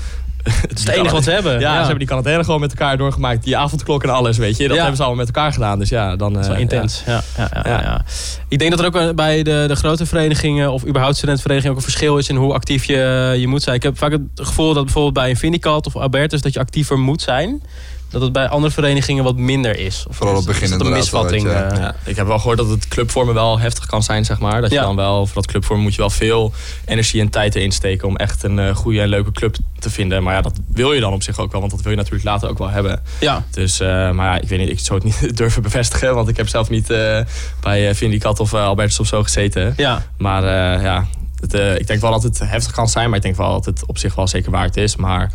[0.43, 1.51] Het is het enige wat ze hebben.
[1.53, 1.71] Ja, Ja.
[1.71, 3.43] ze hebben die quarantaine gewoon met elkaar doorgemaakt.
[3.43, 4.63] Die avondklok en alles, weet je.
[4.63, 4.77] Dat Ja.
[4.77, 5.79] hebben ze allemaal met elkaar gedaan.
[5.79, 6.33] Dus ja, dan...
[6.33, 7.03] Dat is wel eh, intens.
[7.05, 7.21] Ja.
[7.37, 7.81] Ja, ja, ja.
[7.81, 8.01] Ja.
[8.47, 11.83] Ik denk dat er ook wel bij de, de grote verenigingen of überhaupt studentenverenigingen ook
[11.83, 13.75] een verschil is in hoe actief je, je moet zijn.
[13.75, 16.99] Ik heb vaak het gevoel dat bijvoorbeeld bij een Vindicat of Albertus dat je actiever
[16.99, 17.61] moet zijn.
[18.09, 20.05] Dat het bij andere verenigingen wat minder is.
[20.09, 21.47] Of Vooral op is- het begin is dat een wel, misvatting?
[21.47, 21.51] eh?
[21.53, 24.61] Ja, ik heb wel gehoord dat het clubvormen wel heftig kan zijn, zeg maar.
[24.61, 24.81] Dat je Ja.
[24.81, 26.53] dan wel, voor dat clubvormen moet je wel veel
[26.85, 30.23] energie en tijd erin steken om echt een eh, goede en leuke club te vinden.
[30.23, 32.25] Maar ja, dat wil je dan op zich ook wel, want dat wil je natuurlijk
[32.25, 33.01] later ook wel hebben.
[33.19, 33.45] ja.
[33.51, 36.37] Dus, eh, maar ja, ik weet niet, ik zou het niet durven bevestigen, want ik
[36.37, 37.19] heb zelf niet eh,
[37.61, 39.73] bij uh, Vindicat of Albertus of zo gezeten.
[39.77, 40.05] ja.
[40.17, 41.05] Maar eh, ja,
[41.39, 43.65] het, eh, ik denk wel dat het heftig kan zijn, maar ik denk wel dat
[43.65, 44.95] het op zich wel zeker waard is.
[44.95, 45.31] Maar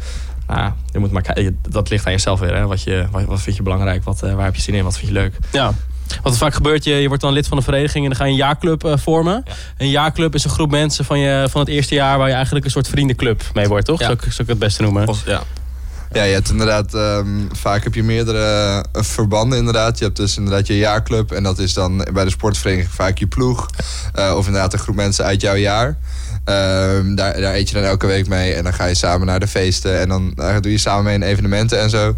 [0.47, 1.37] nou, ja, je moet maar
[1.69, 2.55] dat ligt aan jezelf weer.
[2.55, 2.67] Hè?
[2.67, 4.05] Wat, je, wat, wat vind je belangrijk?
[4.05, 4.85] Wat, eh, waar heb je zin in?
[4.85, 5.37] Wat vind je leuk?
[5.53, 5.73] Ja.
[6.23, 8.25] Wat er vaak gebeurt, je, je wordt dan lid van een vereniging en dan ga
[8.25, 9.43] je een jaarclub eh, vormen.
[9.45, 9.53] Ja.
[9.77, 12.65] Een jaarclub is een groep mensen van, je, van het eerste jaar waar je eigenlijk
[12.65, 13.99] een soort vriendenclub mee wordt, toch?
[13.99, 14.05] Ja.
[14.05, 15.09] Zou, ik, zou ik het beste noemen?
[15.09, 15.43] Of, ja.
[16.15, 18.45] Ja, je hebt inderdaad, ehm, vaak heb je meerdere
[18.93, 19.99] eh, verbanden inderdaad.
[19.99, 23.27] Je hebt dus inderdaad je jaarclub en dat is dan bij de sportvereniging vaak je
[23.27, 23.71] ploeg.
[24.13, 25.99] Eh, of inderdaad een groep mensen uit jouw jaar.
[26.45, 29.41] Ehm, daar, daar eet je dan elke week mee en dan ga je samen naar
[29.41, 32.15] de feesten en dan eh, doe je samen mee in evenementen en zo.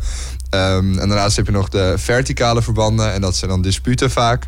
[0.51, 4.47] Ehm, en daarnaast heb je nog de verticale verbanden en dat zijn dan disputen vaak.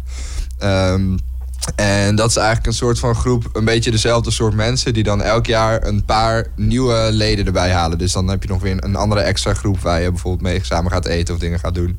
[1.75, 5.23] En dat is eigenlijk een soort van groep, een beetje dezelfde soort mensen, die dan
[5.23, 7.99] elk jaar een paar nieuwe leden erbij halen.
[7.99, 10.65] Dus dan heb je nog weer een, een andere extra groep waar je bijvoorbeeld mee
[10.65, 11.99] samen gaat eten of dingen gaat doen.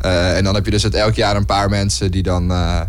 [0.00, 2.50] Eh, en dan heb je dus het elk jaar een paar mensen die dan.
[2.50, 2.80] eh,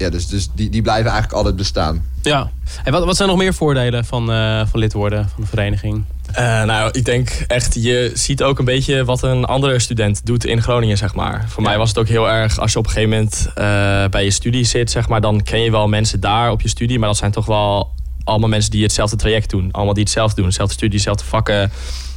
[0.00, 2.04] ja, dus, dus die, die blijven eigenlijk altijd bestaan.
[2.22, 2.50] Ja.
[2.84, 6.04] En wat, wat zijn nog meer voordelen van, eh, van lid worden van de vereniging?
[6.32, 10.44] Eh, nou, ik denk echt, je ziet ook een beetje wat een andere student doet
[10.44, 11.44] in Groningen, zeg maar.
[11.48, 11.68] Voor Ja.
[11.68, 13.64] mij was het ook heel erg, als je op een gegeven moment eh,
[14.10, 16.98] bij je studie zit, zeg maar, dan ken je wel mensen daar op je studie,
[16.98, 17.90] maar dat zijn toch wel
[18.24, 19.68] allemaal mensen die hetzelfde traject doen.
[19.72, 21.70] Allemaal die hetzelfde doen, dezelfde studie, dezelfde vakken,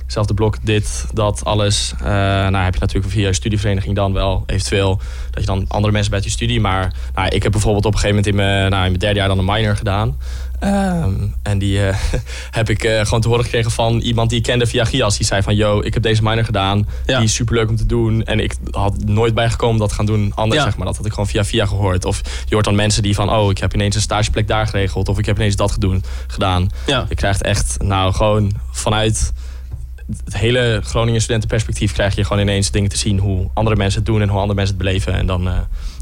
[0.03, 1.93] hetzelfde blok, dit, dat, alles.
[1.99, 2.05] Eh,
[2.49, 6.11] nou heb je natuurlijk via je studievereniging dan wel eventueel dat je dan andere mensen
[6.11, 8.83] bij je studie, maar nou, ik heb bijvoorbeeld op een gegeven moment in mijn, nou,
[8.83, 10.17] in mijn derde jaar dan een minor gedaan.
[10.63, 11.95] Ehm, en die eh,
[12.59, 15.17] heb ik eh, gewoon te horen gekregen van iemand die ik kende via Gias.
[15.17, 16.87] Die zei van, yo, ik heb deze minor gedaan.
[17.05, 17.15] Ja.
[17.17, 18.23] Die is superleuk om te doen.
[18.23, 20.67] En ik had nooit bijgekomen dat gaan doen anders, Ja.
[20.67, 20.85] zeg maar.
[20.87, 22.05] Dat had ik gewoon via via gehoord.
[22.05, 25.09] Of je hoort dan mensen die van, oh, ik heb ineens een stageplek daar geregeld.
[25.09, 26.69] Of ik heb ineens dat gedoen, gedaan.
[26.85, 27.05] Ja.
[27.09, 29.33] Je krijgt echt, nou, gewoon vanuit
[30.23, 34.05] het hele Groningen studentenperspectief krijg je gewoon ineens dingen te zien hoe andere mensen het
[34.07, 35.13] doen en hoe andere mensen het beleven.
[35.13, 35.53] En dan, eh,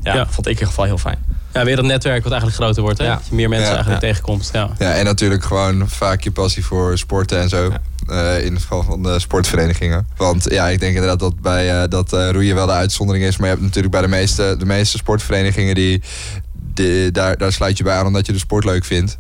[0.04, 0.26] ja, Ja.
[0.26, 1.18] vond ik in ieder geval heel fijn.
[1.54, 2.98] Ja, weer dat netwerk wat eigenlijk groter wordt.
[2.98, 3.06] Hè?
[3.06, 3.16] Ja.
[3.16, 3.74] Dat je meer mensen Ja.
[3.76, 4.10] eigenlijk Ja.
[4.10, 4.50] tegenkomt.
[4.54, 4.70] Ja.
[4.78, 7.72] Ja, en natuurlijk gewoon vaak je passie voor sporten en zo.
[8.08, 10.08] Eh, in het geval van de sportverenigingen.
[10.18, 13.38] Want ja, ik denk inderdaad dat bij eh, dat eh, roeien wel de uitzondering is.
[13.38, 16.02] Maar je hebt natuurlijk bij de meeste, de meeste sportverenigingen die,
[16.74, 19.18] die daar, daar sluit je bij aan omdat je de sport leuk vindt.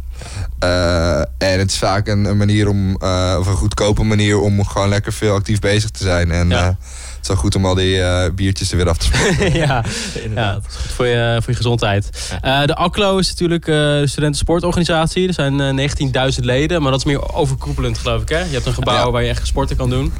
[0.59, 2.95] En het is vaak een, een manier om,
[3.39, 6.31] of een goedkope manier om gewoon lekker veel actief bezig te zijn.
[6.31, 6.77] En Ja.
[7.21, 9.53] Is wel goed om al die eh, biertjes er weer af te sporten.
[9.67, 10.53] ja, Inderdaad.
[10.63, 12.09] dat is goed voor je, voor je gezondheid.
[12.41, 15.27] Eh, de ACLO is natuurlijk eh, de studentensportorganisatie.
[15.27, 18.29] Er zijn eh, 19.000 leden, maar dat is meer overkoepelend geloof ik.
[18.29, 18.39] Hè?
[18.39, 19.11] Je hebt een gebouw Ja.
[19.11, 20.13] waar je echt sporten kan doen.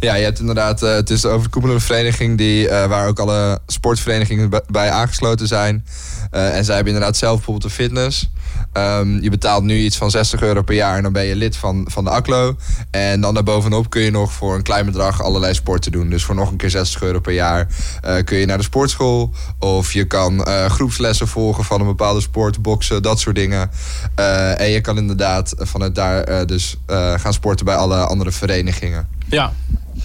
[0.00, 3.58] Ja, je hebt inderdaad, eh, het is de overkoepelende vereniging die, eh, waar ook alle
[3.66, 5.84] sportverenigingen bij aangesloten zijn.
[6.30, 8.28] Eh, en zij hebben inderdaad zelf bijvoorbeeld een fitness.
[8.72, 11.56] Ehm, je betaalt nu iets van 60 euro per jaar en dan ben je lid
[11.56, 12.56] van, van de ACLO.
[12.90, 16.10] En dan daarbovenop kun je nog voor een klein bedrag allerlei sporten doen.
[16.10, 17.68] Dus voor nog een keer 60 euro per jaar
[18.02, 19.32] eh, kun je naar de sportschool.
[19.58, 23.70] Of je kan eh, groepslessen volgen van een bepaalde sport, boksen, dat soort dingen.
[24.14, 26.76] Eh, en je kan inderdaad vanuit daar dus
[27.16, 29.08] gaan sporten bij alle andere verenigingen.
[29.28, 29.52] Ja,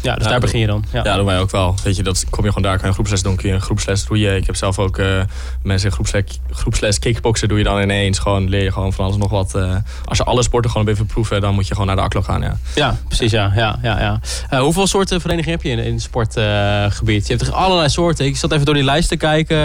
[0.01, 0.83] ja dus daar begin je dan.
[0.91, 1.15] Ja.
[1.15, 1.75] Doen wij ook wel.
[1.83, 3.61] Weet je, dat kom je gewoon daar, kan je een groepsles doen, kun je een
[3.61, 4.35] groepsles roeien.
[4.35, 5.21] Ik heb zelf ook eh,
[5.63, 8.19] mensen in groepsles, groepsles kickboksen doe je dan ineens.
[8.19, 9.55] Gewoon leer je gewoon van alles nog wat.
[9.55, 12.21] eh, als je alle sporten gewoon even proeven, dan moet je gewoon naar de ACLO
[12.21, 12.57] gaan, ja.
[12.75, 13.31] Ja, precies.
[13.31, 14.19] Ja, ja, ja, ja.
[14.49, 17.27] Eh, hoeveel soorten verenigingen heb je in, in het sportgebied?
[17.27, 18.25] je hebt er allerlei soorten.
[18.25, 19.59] Ik zat even door die lijst te kijken.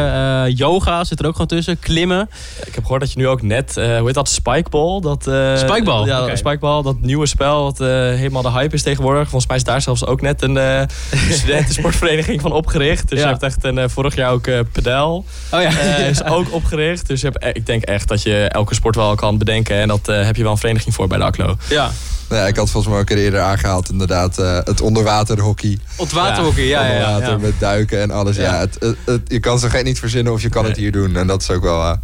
[0.55, 1.79] Yoga zit er ook gewoon tussen.
[1.79, 2.29] Klimmen.
[2.67, 5.01] Ik heb gehoord dat je nu ook net, hoe heet dat, Spikeball?
[5.01, 5.23] Dat,
[5.59, 6.07] Spikeball?
[6.07, 6.37] Ja.
[6.37, 9.23] Spikeball, dat nieuwe spel wat helemaal de hype is tegenwoordig.
[9.23, 10.83] Volgens mij is daar zelfs ook net een eh
[11.31, 13.09] studentensportvereniging van opgericht.
[13.09, 13.25] Dus Ja.
[13.25, 15.25] je hebt echt een, eh, vorig jaar ook eh Pedel.
[15.51, 15.79] Oh ja.
[15.79, 17.07] eh, is ook opgericht.
[17.07, 19.77] Dus je hebt, eh, ik denk echt dat je elke sport wel kan bedenken.
[19.77, 21.57] En dat eh, heb je wel een vereniging voor bij de ACLO.
[21.69, 21.91] ja.
[22.29, 25.79] Nou ja, ik had volgens mij ook eerder aangehaald inderdaad eh, het onderwaterhockey.
[25.97, 26.65] Ontwaterhockey.
[26.65, 26.97] Ja, ja, ja.
[26.99, 27.39] Onderwater ja.
[27.39, 28.37] met duiken en alles.
[28.37, 28.43] Ja.
[28.43, 28.59] Ja.
[28.59, 31.17] het, het, het- je kan zo gek niet verzinnen of je kan het hier doen.
[31.17, 31.97] En dat is ook wel...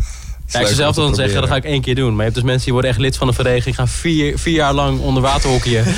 [0.53, 2.09] Ja, ik zou zelf dan zeggen, dat ga ik één keer doen.
[2.09, 3.75] Maar je hebt dus mensen die worden echt lid van een vereniging.
[3.75, 5.85] Gaan vier, vier jaar lang onder water hockeyen.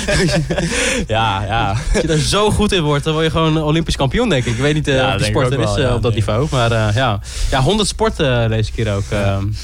[1.07, 1.69] Ja, ja.
[1.69, 4.53] Als je daar zo goed in wordt, dan word je gewoon Olympisch kampioen, denk ik.
[4.53, 5.95] Ik weet niet eh Ja, of ik sport er is wel, eh, ja.
[5.95, 6.19] op dat Nee.
[6.19, 6.47] niveau.
[6.51, 7.19] Maar eh, ja.
[7.51, 9.03] ja, 100 sporten deze keer ook.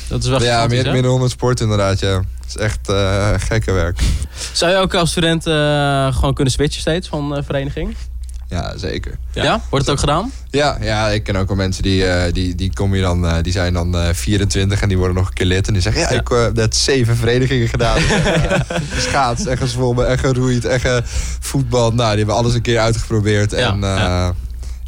[0.08, 2.22] dat is wel Ja, meer, dan 100 sport inderdaad, ja.
[2.52, 4.00] Het is echt eh, gekke werk.
[4.52, 7.96] Zou je ook als student eh, gewoon kunnen switchen steeds van eh, vereniging?
[8.52, 9.18] Ja, zeker.
[9.34, 9.44] Ja.
[9.44, 9.62] Ja.
[9.70, 10.32] Wordt het ook gedaan?
[10.50, 13.36] Ja, ja, ik ken ook wel mensen die, eh, die, die, kom je dan, eh,
[13.42, 15.68] die zijn dan eh 24 en die worden nog een keer lid.
[15.68, 16.20] En die zeggen, ja, Ja.
[16.20, 17.98] ik heb net zeven verenigingen gedaan.
[17.98, 18.60] uh,
[18.96, 21.94] geschaatst en gezwommen en geroeid en gevoetbald.
[21.94, 23.52] Nou, die hebben alles een keer uitgeprobeerd.
[23.52, 24.30] Ja, En eh,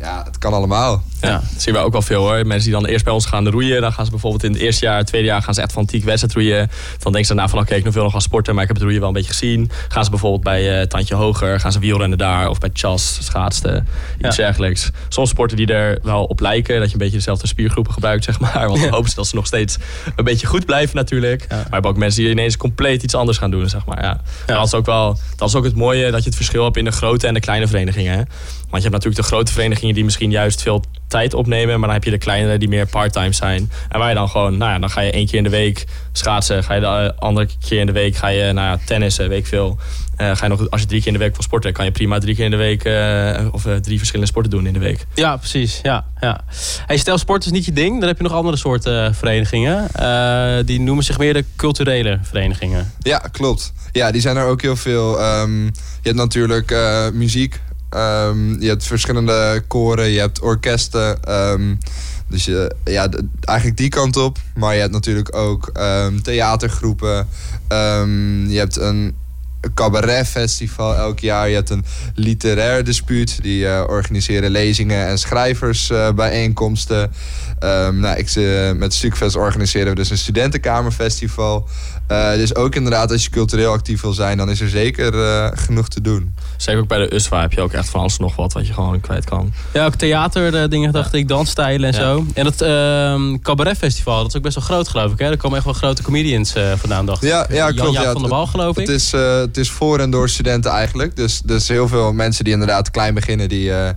[0.04, 0.22] ja.
[0.26, 1.04] het kan allemaal.
[1.22, 2.46] Ja, dat zien we ook wel veel hoor.
[2.48, 4.86] Mensen die dan eerst bij ons gaan roeien, dan gaan ze bijvoorbeeld in het eerste
[4.86, 6.58] jaar, het tweede jaar gaan ze echt fanatiek wedstrijd roeien.
[7.00, 8.86] Dan denken ze daarna van oké, ik wil nog gaan sporten, maar ik heb het
[8.86, 9.72] roeien wel een beetje gezien.
[9.88, 13.88] Gaan ze bijvoorbeeld bij eh Tandje Hoger, gaan ze wielrennen daar of bij Chas, schaatsen,
[14.18, 14.44] iets Ja.
[14.44, 14.92] dergelijks.
[15.10, 18.40] Soms sporten die er wel op lijken, dat je een beetje dezelfde spiergroepen gebruikt zeg
[18.40, 18.68] maar.
[18.68, 19.78] Want dan hopen ze dat ze nog steeds
[20.16, 21.42] een beetje goed blijven natuurlijk.
[21.42, 21.56] Ja.
[21.56, 24.04] Maar we hebben ook mensen die ineens compleet iets anders gaan doen zeg maar.
[24.04, 24.22] Ja.
[24.46, 26.86] Dat is ook wel, dat is ook het mooie dat je het verschil hebt in
[26.86, 28.12] de grote en de kleine verenigingen.
[28.18, 28.22] hè.
[28.70, 31.80] Want je hebt natuurlijk de grote verenigingen die misschien juist veel tijd opnemen.
[31.80, 33.72] Maar dan heb je de kleinere die meer part-time zijn.
[33.90, 35.86] En waar je dan gewoon, nou ja, dan ga je één keer in de week
[36.12, 36.64] schaatsen.
[36.64, 39.40] Ga je de eh, andere keer in de week ga je nou ja, tennissen, weet
[39.40, 39.78] ik veel.
[40.18, 41.92] Eh, ga je nog, als je drie keer in de week wil sporten, kan je
[41.92, 44.80] prima drie keer in de week eh, of eh, drie verschillende sporten doen in de
[44.80, 45.06] week.
[45.14, 45.80] Ja, precies.
[45.84, 46.42] Ja, ja.
[46.86, 48.00] Hey, stel, sport is niet je ding.
[48.00, 49.90] Dan heb je nog andere soorten verenigingen.
[49.94, 52.92] Eh, die noemen zich meer de culturele verenigingen.
[53.00, 53.74] Ja, klopt.
[53.92, 55.20] Ja, die zijn er ook heel veel.
[55.20, 57.62] Ehm, je hebt natuurlijk eh, muziek.
[57.94, 60.10] Ehm, je hebt verschillende koren.
[60.10, 61.24] Je hebt orkesten.
[61.24, 61.76] ehm,
[62.28, 63.10] dus je, ja,
[63.42, 64.38] eigenlijk die kant op.
[64.56, 67.28] Maar je hebt natuurlijk ook ehm, theatergroepen.
[68.48, 69.16] Je hebt een
[69.74, 71.50] cabaretfestival elk jaar.
[71.50, 73.40] Je hebt een literair dispuut.
[73.42, 77.12] Die eh, organiseren lezingen en schrijversbijeenkomsten.
[77.60, 81.68] Ehm nou, ik, eh, met Stukfest organiseren we dus een studentenkamerfestival.
[82.08, 85.48] Eh, dus ook inderdaad, als je cultureel actief wil zijn, dan is er zeker eh,
[85.54, 86.36] genoeg te doen.
[86.58, 88.74] Zeker ook bij de USWA heb je ook echt van alles nog wat wat je
[88.74, 89.54] gewoon kwijt kan.
[89.74, 92.06] Ja, ook theater eh, dingen dacht ik, dansstijlen en Ja.
[92.14, 92.26] zo.
[92.34, 95.20] En het ehm cabaretfestival, dat is ook best wel groot geloof ik.
[95.20, 95.30] Hè?
[95.30, 97.30] Er komen echt wel grote comedians eh, vandaan, dacht ik.
[97.30, 98.88] Ja, ja, Jan klopt, Jaap ja, van der het- Wal geloof ik.
[98.88, 101.16] Het is, eh, het is voor en door studenten eigenlijk.
[101.16, 103.90] Dus, dus heel veel mensen die inderdaad klein beginnen, die, eh,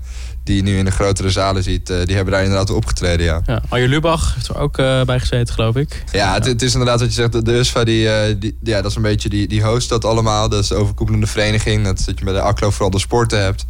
[0.47, 3.41] die je nu in de grotere zalen ziet, eh, die hebben daar inderdaad opgetreden, ja.
[3.47, 6.05] Ja, Arjen Lubach heeft er ook eh, bij gezeten geloof ik.
[6.13, 7.45] Ja, het, het is inderdaad wat je zegt.
[7.45, 10.49] De, USFA, die, eh, die, ja, dat is een beetje die, die host dat allemaal.
[10.49, 11.85] Dat is de overkoepelende vereniging.
[11.85, 13.65] Dat dat je bij de ACLO vooral de sporten hebt.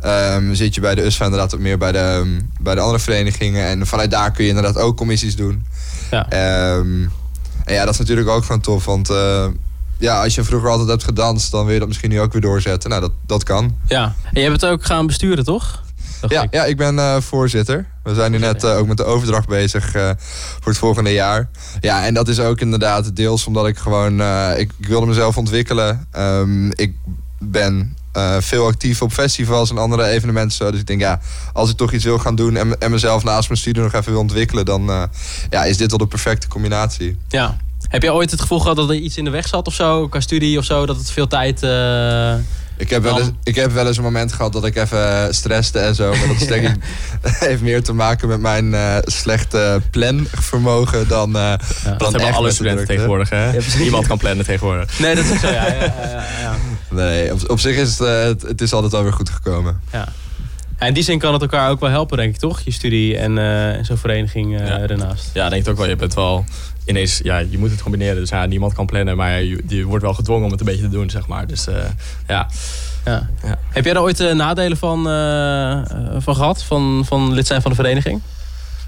[0.00, 3.66] Ehm, zit je bij de USFA inderdaad wat meer bij de, bij de andere verenigingen.
[3.66, 5.66] En vanuit daar kun je inderdaad ook commissies doen.
[6.10, 6.28] Ja.
[6.28, 7.02] Ehm,
[7.64, 8.84] en ja, dat is natuurlijk ook gewoon tof.
[8.84, 9.10] Want
[9.98, 12.40] ja, als je vroeger altijd hebt gedanst, dan wil je dat misschien nu ook weer
[12.40, 12.90] doorzetten.
[12.90, 13.76] Nou, dat, dat kan.
[13.86, 14.14] Ja.
[14.32, 15.82] En je hebt het ook gaan besturen, toch?
[16.28, 16.54] Ja, ik.
[16.54, 17.86] ja, ik ben eh, voorzitter.
[18.02, 20.10] We zijn nu net eh, ook met de overdracht bezig eh,
[20.60, 21.48] voor het volgende jaar.
[21.80, 24.20] Ja, en dat is ook inderdaad deels omdat ik gewoon...
[24.56, 26.06] ik, wilde mezelf ontwikkelen.
[26.10, 26.94] Ehm, ik
[27.38, 27.96] ben
[28.38, 30.56] veel actief op festivals en andere evenementen.
[30.56, 30.70] Zo.
[30.70, 31.20] Dus ik denk, ja,
[31.52, 32.56] als ik toch iets wil gaan doen...
[32.56, 34.64] en, en mezelf naast mijn studie nog even wil ontwikkelen...
[34.64, 35.08] dan
[35.50, 37.18] ja, is dit wel de perfecte combinatie.
[37.28, 37.56] Ja.
[37.88, 40.08] Heb je ooit het gevoel gehad dat er iets in de weg zat of zo,
[40.08, 41.60] qua studie of zo, dat het veel tijd...
[42.76, 45.34] eh, Ik heb, wel eens, ik heb wel eens een moment gehad dat ik even
[45.34, 46.10] stresste en zo.
[46.10, 46.76] Maar dat is denk ik
[47.48, 51.56] heeft meer te maken met mijn eh, slechte planvermogen dan, eh Ja.
[51.84, 53.30] dan Dat hebben alle studenten tegenwoordig.
[53.30, 53.50] Hè?
[53.78, 54.98] Niemand kan plannen tegenwoordig.
[54.98, 55.52] Nee, dat is zo, ja.
[55.66, 56.56] ja, ja, ja, ja.
[56.90, 59.80] Nee, op, op zich is het, eh, het, het is altijd wel weer goed gekomen.
[59.92, 60.08] Ja.
[60.82, 62.60] Ja, in die zin kan het elkaar ook wel helpen, denk ik, toch?
[62.60, 64.78] Je studie en eh, zo'n vereniging eh Ja.
[64.80, 65.30] ernaast.
[65.34, 65.88] Ja, ik denk het ook wel.
[65.88, 66.44] Je bent wel
[66.84, 68.16] ineens, ja, je moet het combineren.
[68.16, 70.82] Dus ja, niemand kan plannen, maar je, je wordt wel gedwongen om het een beetje
[70.82, 71.46] te doen, zeg maar.
[71.46, 71.74] Dus eh,
[72.26, 72.48] ja.
[73.04, 73.28] Ja.
[73.44, 73.58] Ja.
[73.68, 75.02] Heb jij er ooit nadelen van,
[76.22, 76.64] van gehad?
[76.64, 78.20] Van, van lid zijn van de vereniging?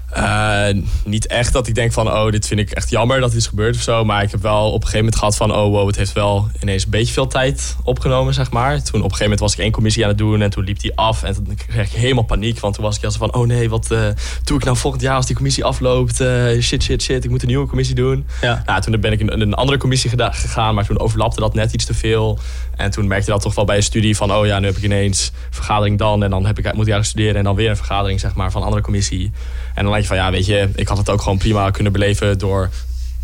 [0.09, 0.67] Eh,
[1.05, 3.47] niet echt dat ik denk van, oh, dit vind ik echt jammer dat dit is
[3.47, 4.05] gebeurd of zo.
[4.05, 6.47] Maar ik heb wel op een gegeven moment gehad van, oh wow, het heeft wel
[6.61, 8.73] ineens een beetje veel tijd opgenomen, zeg maar.
[8.73, 10.79] Toen op een gegeven moment was ik één commissie aan het doen en toen liep
[10.79, 11.23] die af.
[11.23, 13.91] En toen kreeg ik helemaal paniek, want toen was ik als van, oh nee, wat
[13.91, 14.07] eh,
[14.43, 16.19] doe ik nou volgend jaar als die commissie afloopt?
[16.19, 18.25] Eh, shit, shit, shit, ik moet een nieuwe commissie doen.
[18.41, 18.63] Ja.
[18.65, 21.85] Nou, toen ben ik in een andere commissie gegaan, maar toen overlapte dat net iets
[21.85, 22.39] te veel.
[22.75, 24.77] En toen merkte je dat toch wel bij een studie van, oh ja, nu heb
[24.77, 26.23] ik ineens vergadering dan.
[26.23, 28.51] En dan heb ik, moet ik eigenlijk studeren en dan weer een vergadering, zeg maar,
[28.51, 29.31] van een andere commissie.
[29.73, 31.91] En dan denk je van, ja, weet je, ik had het ook gewoon prima kunnen
[31.91, 32.69] beleven door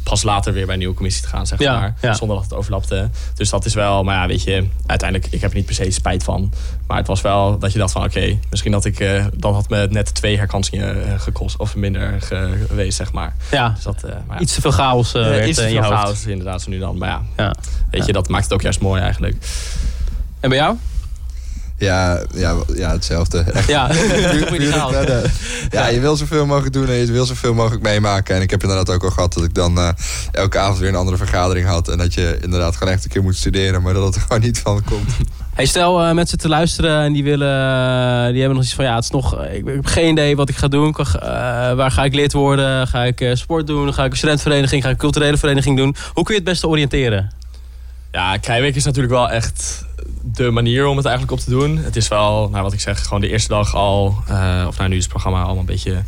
[0.03, 1.93] pas later weer bij een nieuwe commissie te gaan, zeg Ja, maar.
[2.01, 2.13] ja.
[2.13, 3.09] Zonder dat het overlapte.
[3.35, 5.91] Dus dat is wel, maar ja, weet je, uiteindelijk, ik heb er niet per se
[5.91, 6.53] spijt van.
[6.87, 9.69] Maar het was wel dat je dacht van, oké, misschien dat ik, eh, dan had
[9.69, 13.35] me net twee herkansingen eh, gekost, of minder ge- geweest, zeg maar.
[13.51, 14.41] Ja, Dus dat, eh, maar ja.
[14.41, 16.79] iets te veel chaos Ja, werd iets te in je veel chaos, inderdaad, zo nu
[16.79, 16.97] dan.
[16.97, 17.55] Maar ja, Ja.
[17.91, 19.35] weet je, dat maakt het ook juist mooi eigenlijk.
[20.39, 20.75] En bij jou?
[21.81, 23.45] Ja, ja, ja hetzelfde.
[23.67, 23.89] Ja.
[25.69, 28.35] Ja, je wil zoveel mogelijk doen en je wil zoveel mogelijk meemaken.
[28.35, 29.89] En ik heb inderdaad ook al gehad dat ik dan eh,
[30.31, 31.87] elke avond weer een andere vergadering had.
[31.87, 34.41] En dat je inderdaad gewoon echt een keer moet studeren, maar dat het er gewoon
[34.41, 35.11] niet van komt.
[35.53, 38.85] Hey, stel eh, mensen te luisteren en die willen, eh, die hebben nog iets van
[38.85, 40.91] ja, het is nog, ik, ik heb geen idee wat ik ga doen.
[40.91, 41.05] Kan,
[41.75, 42.87] waar ga ik lid worden?
[42.87, 43.93] Ga ik sport doen?
[43.93, 44.81] Ga ik een studentenvereniging?
[44.81, 45.95] Ga ik een culturele vereniging doen?
[46.13, 47.40] Hoe kun je het beste oriënteren?
[48.11, 49.85] Ja, Krijweek is natuurlijk wel echt
[50.23, 51.77] de manier om het eigenlijk op te doen.
[51.77, 54.89] Het is wel, nou wat ik zeg, gewoon de eerste dag al, eh, of nou
[54.89, 56.03] nu is het programma allemaal een beetje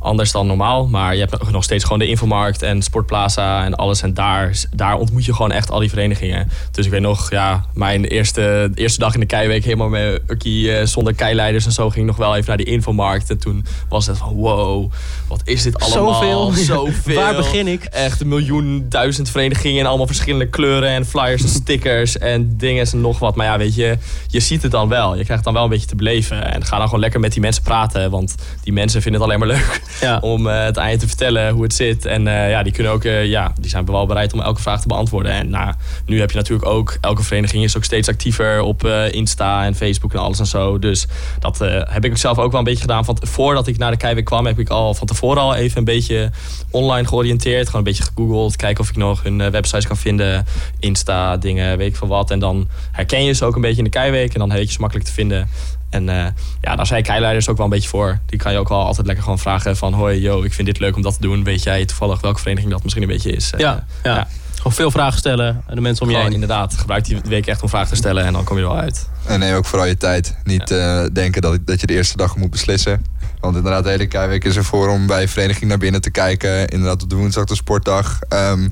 [0.00, 0.86] anders dan normaal.
[0.86, 4.02] Maar je hebt nog steeds gewoon de Infomarkt en Sportplaza en alles.
[4.02, 6.48] En daar, daar ontmoet je gewoon echt al die verenigingen.
[6.70, 10.76] Dus ik weet nog, ja, mijn eerste, eerste dag in de Keiweek helemaal met Ukkie
[10.76, 13.30] eh, zonder keileiders en zo ging nog wel even naar de Infomarkt.
[13.30, 14.92] En toen was het van wow,
[15.28, 16.14] wat is dit allemaal?
[16.14, 16.50] Zoveel.
[16.76, 17.14] Zoveel.
[17.14, 17.84] Waar begin ik?
[17.84, 22.86] Echt een miljoen, duizend verenigingen en allemaal verschillende kleuren en flyers en stickers en dingen
[22.92, 23.36] en nog wat.
[23.36, 25.08] Maar ja, weet je, je ziet het dan wel.
[25.08, 26.52] Je krijgt het dan wel een beetje te beleven.
[26.52, 29.46] En ga dan gewoon lekker met die mensen praten, want die mensen vinden het alleen
[29.46, 30.18] maar leuk Ja.
[30.20, 32.04] om eh, het aan je te vertellen hoe het zit.
[32.06, 34.80] En eh, ja, die kunnen ook, eh, ja, die zijn wel bereid om elke vraag
[34.80, 35.32] te beantwoorden.
[35.32, 35.74] En nou,
[36.06, 40.12] nu heb je natuurlijk ook, elke vereniging is ook steeds actiever op Insta en Facebook
[40.12, 40.78] en alles en zo.
[40.78, 41.06] Dus
[41.38, 43.04] dat heb ik zelf ook wel een beetje gedaan.
[43.04, 45.84] Van, voordat ik naar de Keiweek kwam, heb ik al van tevoren al even een
[45.84, 46.30] beetje
[46.70, 47.66] online georiënteerd.
[47.66, 50.46] Gewoon een beetje gegoogeld, kijken of ik nog hun websites kan vinden.
[50.78, 52.30] Insta, dingen, weet ik veel wat.
[52.30, 54.32] En dan herken je ze ook een beetje in de Keiweek.
[54.32, 55.48] En dan heet je ze makkelijk te vinden.
[55.90, 56.26] En eh,
[56.60, 58.18] ja, daar zijn keileiders ook wel een beetje voor.
[58.26, 59.92] Die kan je ook wel altijd lekker gewoon vragen van...
[59.92, 61.44] hoi, yo, ik vind dit leuk om dat te doen.
[61.44, 63.52] Weet jij toevallig welke vereniging dat misschien een beetje is?
[63.52, 64.14] Eh, Ja, ja.
[64.14, 64.28] ja.
[64.56, 66.40] Gewoon veel vragen stellen aan de mensen om je Gewoon heen.
[66.42, 68.24] inderdaad, gebruik die week echt om vragen te stellen...
[68.24, 69.08] en dan kom je er wel uit.
[69.26, 70.36] En neem ook vooral je tijd.
[70.44, 73.04] Niet eh, denken dat, dat je de eerste dag moet beslissen.
[73.40, 76.68] Want inderdaad, de hele Keiweek is ervoor om bij vereniging naar binnen te kijken.
[76.68, 78.18] Inderdaad, op de woensdag de sportdag.
[78.28, 78.68] Ehm,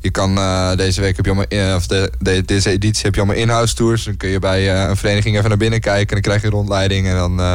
[0.00, 3.14] je kan, eh, deze week heb je allemaal, in- of de, de- deze editie heb
[3.14, 4.04] je allemaal in-house tours.
[4.04, 6.06] Dan kun je bij eh, een vereniging even naar binnen kijken.
[6.08, 7.54] En dan krijg je een rondleiding en dan eh,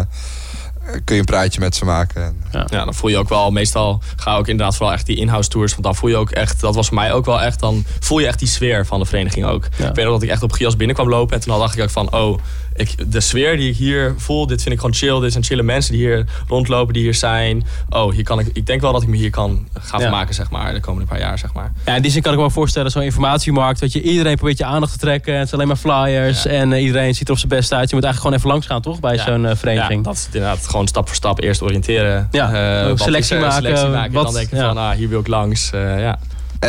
[1.04, 2.24] kun je een praatje met ze maken.
[2.24, 2.36] En,
[2.70, 5.50] Ja, dan voel je ook wel, meestal ga ik ook inderdaad vooral echt die in-house
[5.50, 5.72] tours.
[5.72, 8.20] Want dan voel je ook echt, dat was voor mij ook wel echt, dan voel
[8.20, 9.64] je echt die sfeer van de vereniging ook.
[9.78, 9.90] Ja.
[9.90, 11.90] Ik weet nog dat ik echt op Gias binnenkwam lopen en toen dacht ik ook
[11.90, 12.40] van, oh,
[12.78, 15.20] ik, de sfeer die ik hier voel, dit vind ik gewoon chill.
[15.20, 17.66] Dit zijn chille mensen die hier rondlopen, die hier zijn.
[17.90, 20.06] Oh, hier kan ik, ik denk wel dat ik me hier kan gaan Ja.
[20.08, 21.72] vermaken, zeg maar, de komende paar jaar, zeg maar.
[21.86, 24.58] Ja, in die zin kan ik me wel voorstellen, zo'n informatiemarkt, dat je iedereen probeert
[24.58, 25.38] je aandacht te trekken.
[25.38, 26.50] Het zijn alleen maar flyers Ja.
[26.50, 27.90] en eh, iedereen ziet er op zijn best uit.
[27.90, 29.00] Je moet eigenlijk gewoon even langs gaan, toch?
[29.00, 29.24] Bij Ja.
[29.26, 29.98] zo'n eh, vereniging.
[30.06, 32.28] Ja, dat is inderdaad gewoon stap voor stap eerst oriënteren.
[32.32, 34.14] Ja, wat selectie maken, Selectie maken.
[34.14, 35.70] wat- dan denk je van, ah, hier wil ik langs.
[35.74, 36.20] Ja.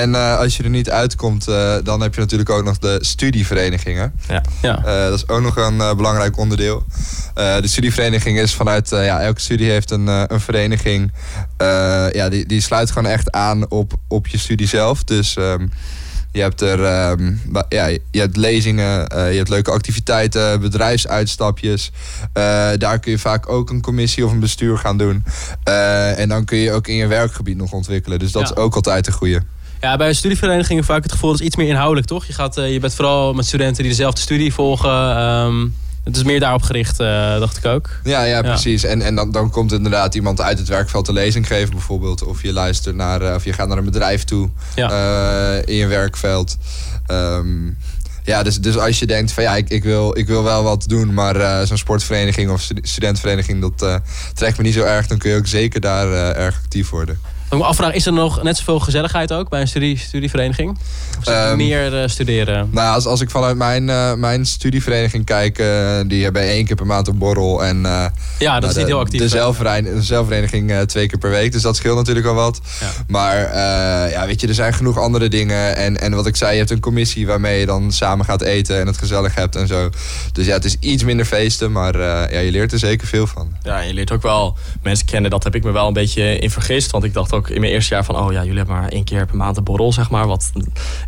[0.00, 2.98] En eh, als je er niet uitkomt, eh, dan heb je natuurlijk ook nog de
[3.00, 4.12] studieverenigingen.
[4.28, 4.42] Ja.
[4.84, 6.84] Eh, dat is ook nog een eh, belangrijk onderdeel.
[7.34, 11.12] Eh, de studievereniging is vanuit, eh, ja, elke studie heeft een, eh, een vereniging.
[11.56, 11.66] Eh,
[12.12, 15.04] ja, die, die sluit gewoon echt aan op, op je studie zelf.
[15.04, 15.66] Dus ehm,
[16.32, 17.32] Je hebt er ehm,
[17.68, 18.98] ja, je hebt lezingen,
[19.30, 21.90] je hebt leuke activiteiten, bedrijfsuitstapjes.
[22.32, 22.42] Eh,
[22.78, 25.24] daar kun je vaak ook een commissie of een bestuur gaan doen.
[25.64, 28.18] Eh, en dan kun je ook in je werkgebied nog ontwikkelen.
[28.18, 28.48] Dus dat Ja.
[28.54, 29.42] is ook altijd een goede.
[29.80, 32.24] Ja, bij studieverenigingen vaak het gevoel dat het iets meer inhoudelijk, toch?
[32.26, 34.90] Je, gaat, eh, je bent vooral met studenten die dezelfde studie volgen.
[35.16, 35.66] ehm,
[36.04, 37.88] het is meer daarop gericht, eh, dacht ik ook.
[38.04, 38.84] Ja, ja, precies.
[38.84, 42.24] En, en dan, dan komt inderdaad iemand uit het werkveld een lezing geven bijvoorbeeld.
[42.24, 44.90] Of je luistert naar, eh, of je gaat naar een bedrijf toe Ja.
[45.64, 46.56] in je werkveld.
[47.06, 47.66] Ehm,
[48.24, 50.84] ja, dus, dus als je denkt van ja, ik, ik, wil, ik wil wel wat
[50.88, 54.00] doen, maar zo'n sportvereniging of stu- studentenvereniging, dat
[54.34, 57.20] trekt me niet zo erg, dan kun je ook zeker daar erg actief worden.
[57.50, 60.70] Ik me afvragen, is er nog net zoveel gezelligheid ook bij een studie, studievereniging?
[60.70, 62.68] Of is het Ehm, meer eh, studeren?
[62.72, 66.76] Nou, als, als ik vanuit mijn, eh, mijn studievereniging kijk, eh, die hebben één keer
[66.76, 67.64] per maand een borrel.
[67.64, 67.90] En, eh,
[68.38, 69.20] Ja, dat nou, is niet de- heel actief.
[69.20, 72.60] De zelfvereniging, de zelfvereniging eh, twee keer per week, dus dat scheelt natuurlijk al wat.
[72.80, 72.86] Ja.
[73.06, 75.76] Maar eh, ja, weet je, er zijn genoeg andere dingen.
[75.76, 78.80] En, en wat ik zei, je hebt een commissie waarmee je dan samen gaat eten
[78.80, 79.90] en het gezellig hebt en zo.
[80.32, 83.26] Dus ja, het is iets minder feesten, maar eh, ja, je leert er zeker veel
[83.26, 83.48] van.
[83.62, 85.30] Ja, je leert ook wel mensen kennen.
[85.30, 86.90] Dat heb ik me wel een beetje in vergist.
[86.90, 88.16] Want ik dacht ook in mijn eerste jaar van...
[88.16, 90.26] oh ja, jullie hebben maar één keer per maand een borrel, zeg maar.
[90.26, 90.50] Wat,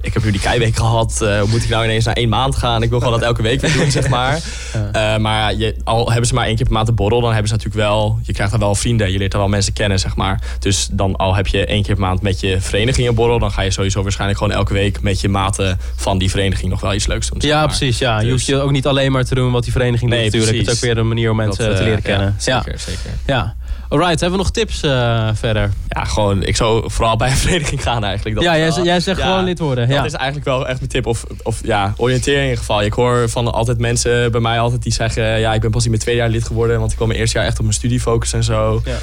[0.01, 1.21] ik heb nu die keiweek gehad.
[1.23, 2.83] eh, moet ik nou ineens naar één maand gaan?
[2.83, 4.39] Ik wil gewoon dat elke week weer doen, zeg maar.
[4.93, 7.21] Eh, maar je, al hebben ze maar één keer per maand een borrel...
[7.21, 8.19] dan hebben ze natuurlijk wel...
[8.23, 9.13] je krijgt dan wel vrienden.
[9.13, 10.41] Je leert dan wel mensen kennen, zeg maar.
[10.59, 13.39] Dus dan al heb je één keer per maand met je vereniging een borrel...
[13.39, 15.01] dan ga je sowieso waarschijnlijk gewoon elke week...
[15.03, 17.41] met je maten van die vereniging nog wel iets leuks doen.
[17.41, 17.67] zeg Ja, maar.
[17.67, 17.99] precies.
[17.99, 18.17] Ja.
[18.19, 20.33] Je Dus- hoeft je ook niet alleen maar te doen wat die vereniging Nee, doet
[20.33, 20.59] natuurlijk.
[20.59, 22.37] Het is ook weer een manier om mensen Dat, te eh, leren kennen.
[22.45, 23.11] Ja, zeker, zeker.
[23.27, 23.55] Ja.
[23.91, 25.71] Alright, hebben we nog tips eh, verder?
[25.89, 28.37] Ja, gewoon, ik zou vooral bij een vereniging gaan eigenlijk.
[28.37, 29.89] Dat ja, jij, wel- jij zegt ja, gewoon lid worden.
[29.89, 29.97] Ja.
[29.97, 31.07] Dat is eigenlijk wel echt mijn tip.
[31.07, 32.83] Of, of ja, oriënteer in ieder geval.
[32.83, 35.41] Ik hoor van altijd mensen bij mij altijd die zeggen...
[35.41, 36.79] ja, ik ben pas in mijn tweede jaar lid geworden...
[36.79, 38.83] want ik wil mijn eerste jaar echt op mijn studie focussen en zo.
[38.85, 38.99] Ja.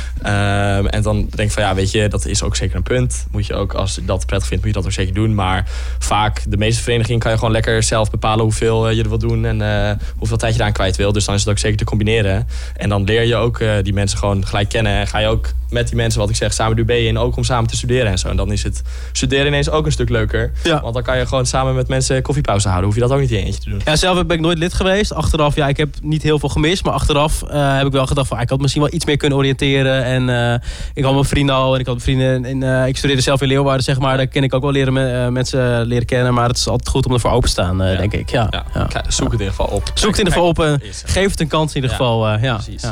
[0.77, 3.27] Ehm, en dan denk ik van ja, weet je, dat is ook zeker een punt.
[3.31, 5.35] Moet je ook, als je dat prettig vindt, moet je dat ook zeker doen.
[5.35, 5.65] Maar
[5.99, 8.43] vaak, de meeste verenigingen kan je gewoon lekker zelf bepalen...
[8.43, 11.11] hoeveel eh, je er wil doen en eh, hoeveel tijd je daaraan kwijt wil.
[11.11, 12.47] Dus dan is het ook zeker te combineren.
[12.75, 14.75] En dan leer je ook eh, die mensen gewoon gelijk kennen.
[14.85, 17.17] En ga je ook met die mensen, wat ik zeg, samen de UB in.
[17.17, 18.27] Ook om samen te studeren en zo.
[18.27, 20.51] En dan is het studeren ineens ook een stuk leuker.
[20.63, 20.81] Ja.
[20.81, 22.85] Want dan kan je gewoon samen met mensen koffiepauze houden.
[22.85, 23.81] Hoef je dat ook niet in je eentje te doen.
[23.85, 25.13] Ja, zelf ben ik nooit lid geweest.
[25.13, 26.83] Achteraf, ja, ik heb niet heel veel gemist.
[26.83, 29.17] Maar achteraf eh, heb ik wel gedacht van, ah, ik had misschien wel iets meer
[29.17, 30.03] kunnen oriënteren.
[30.03, 30.59] En eh,
[30.93, 31.73] ik had mijn vrienden al.
[31.73, 32.45] En ik had vrienden.
[32.45, 34.17] En, eh, ik studeerde zelf in Leeuwarden, zeg maar.
[34.17, 36.33] Daar ken ik ook wel leren, me- eh, mensen leren kennen.
[36.33, 37.97] Maar het is altijd goed om ervoor open te staan, eh, Ja.
[37.97, 38.29] denk ik.
[38.29, 38.47] Ja.
[38.73, 39.83] Ja, zoek het in ieder geval op.
[39.93, 40.79] Zoek het in ieder geval op.
[41.05, 42.27] geef het een kans in ieder geval.
[42.27, 42.53] eh, ja.
[42.53, 42.83] precies.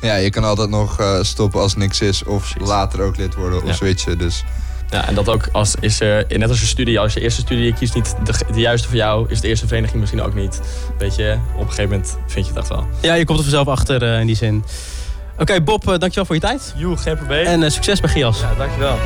[0.00, 0.14] Ja.
[0.14, 2.68] Je kan altijd nog eh, stoppen als niks is of Precies.
[2.68, 3.74] later ook lid worden of Ja.
[3.74, 4.18] switchen.
[4.18, 4.44] Dus
[4.90, 7.64] Ja, en dat ook als is er, net als je studie, als je eerste studie
[7.64, 10.60] je kiest niet de, de juiste voor jou, is de eerste vereniging misschien ook niet.
[10.98, 12.86] Weet je, op een gegeven moment vind je het echt wel.
[13.00, 14.64] ja, je komt er vanzelf achter eh, in die zin.
[15.38, 16.74] Oké, Bob, eh, dankjewel voor je tijd.
[16.76, 17.46] Joe, geen probleem.
[17.46, 18.40] En eh, succes bij Gias.
[18.40, 18.96] ja, dankjewel.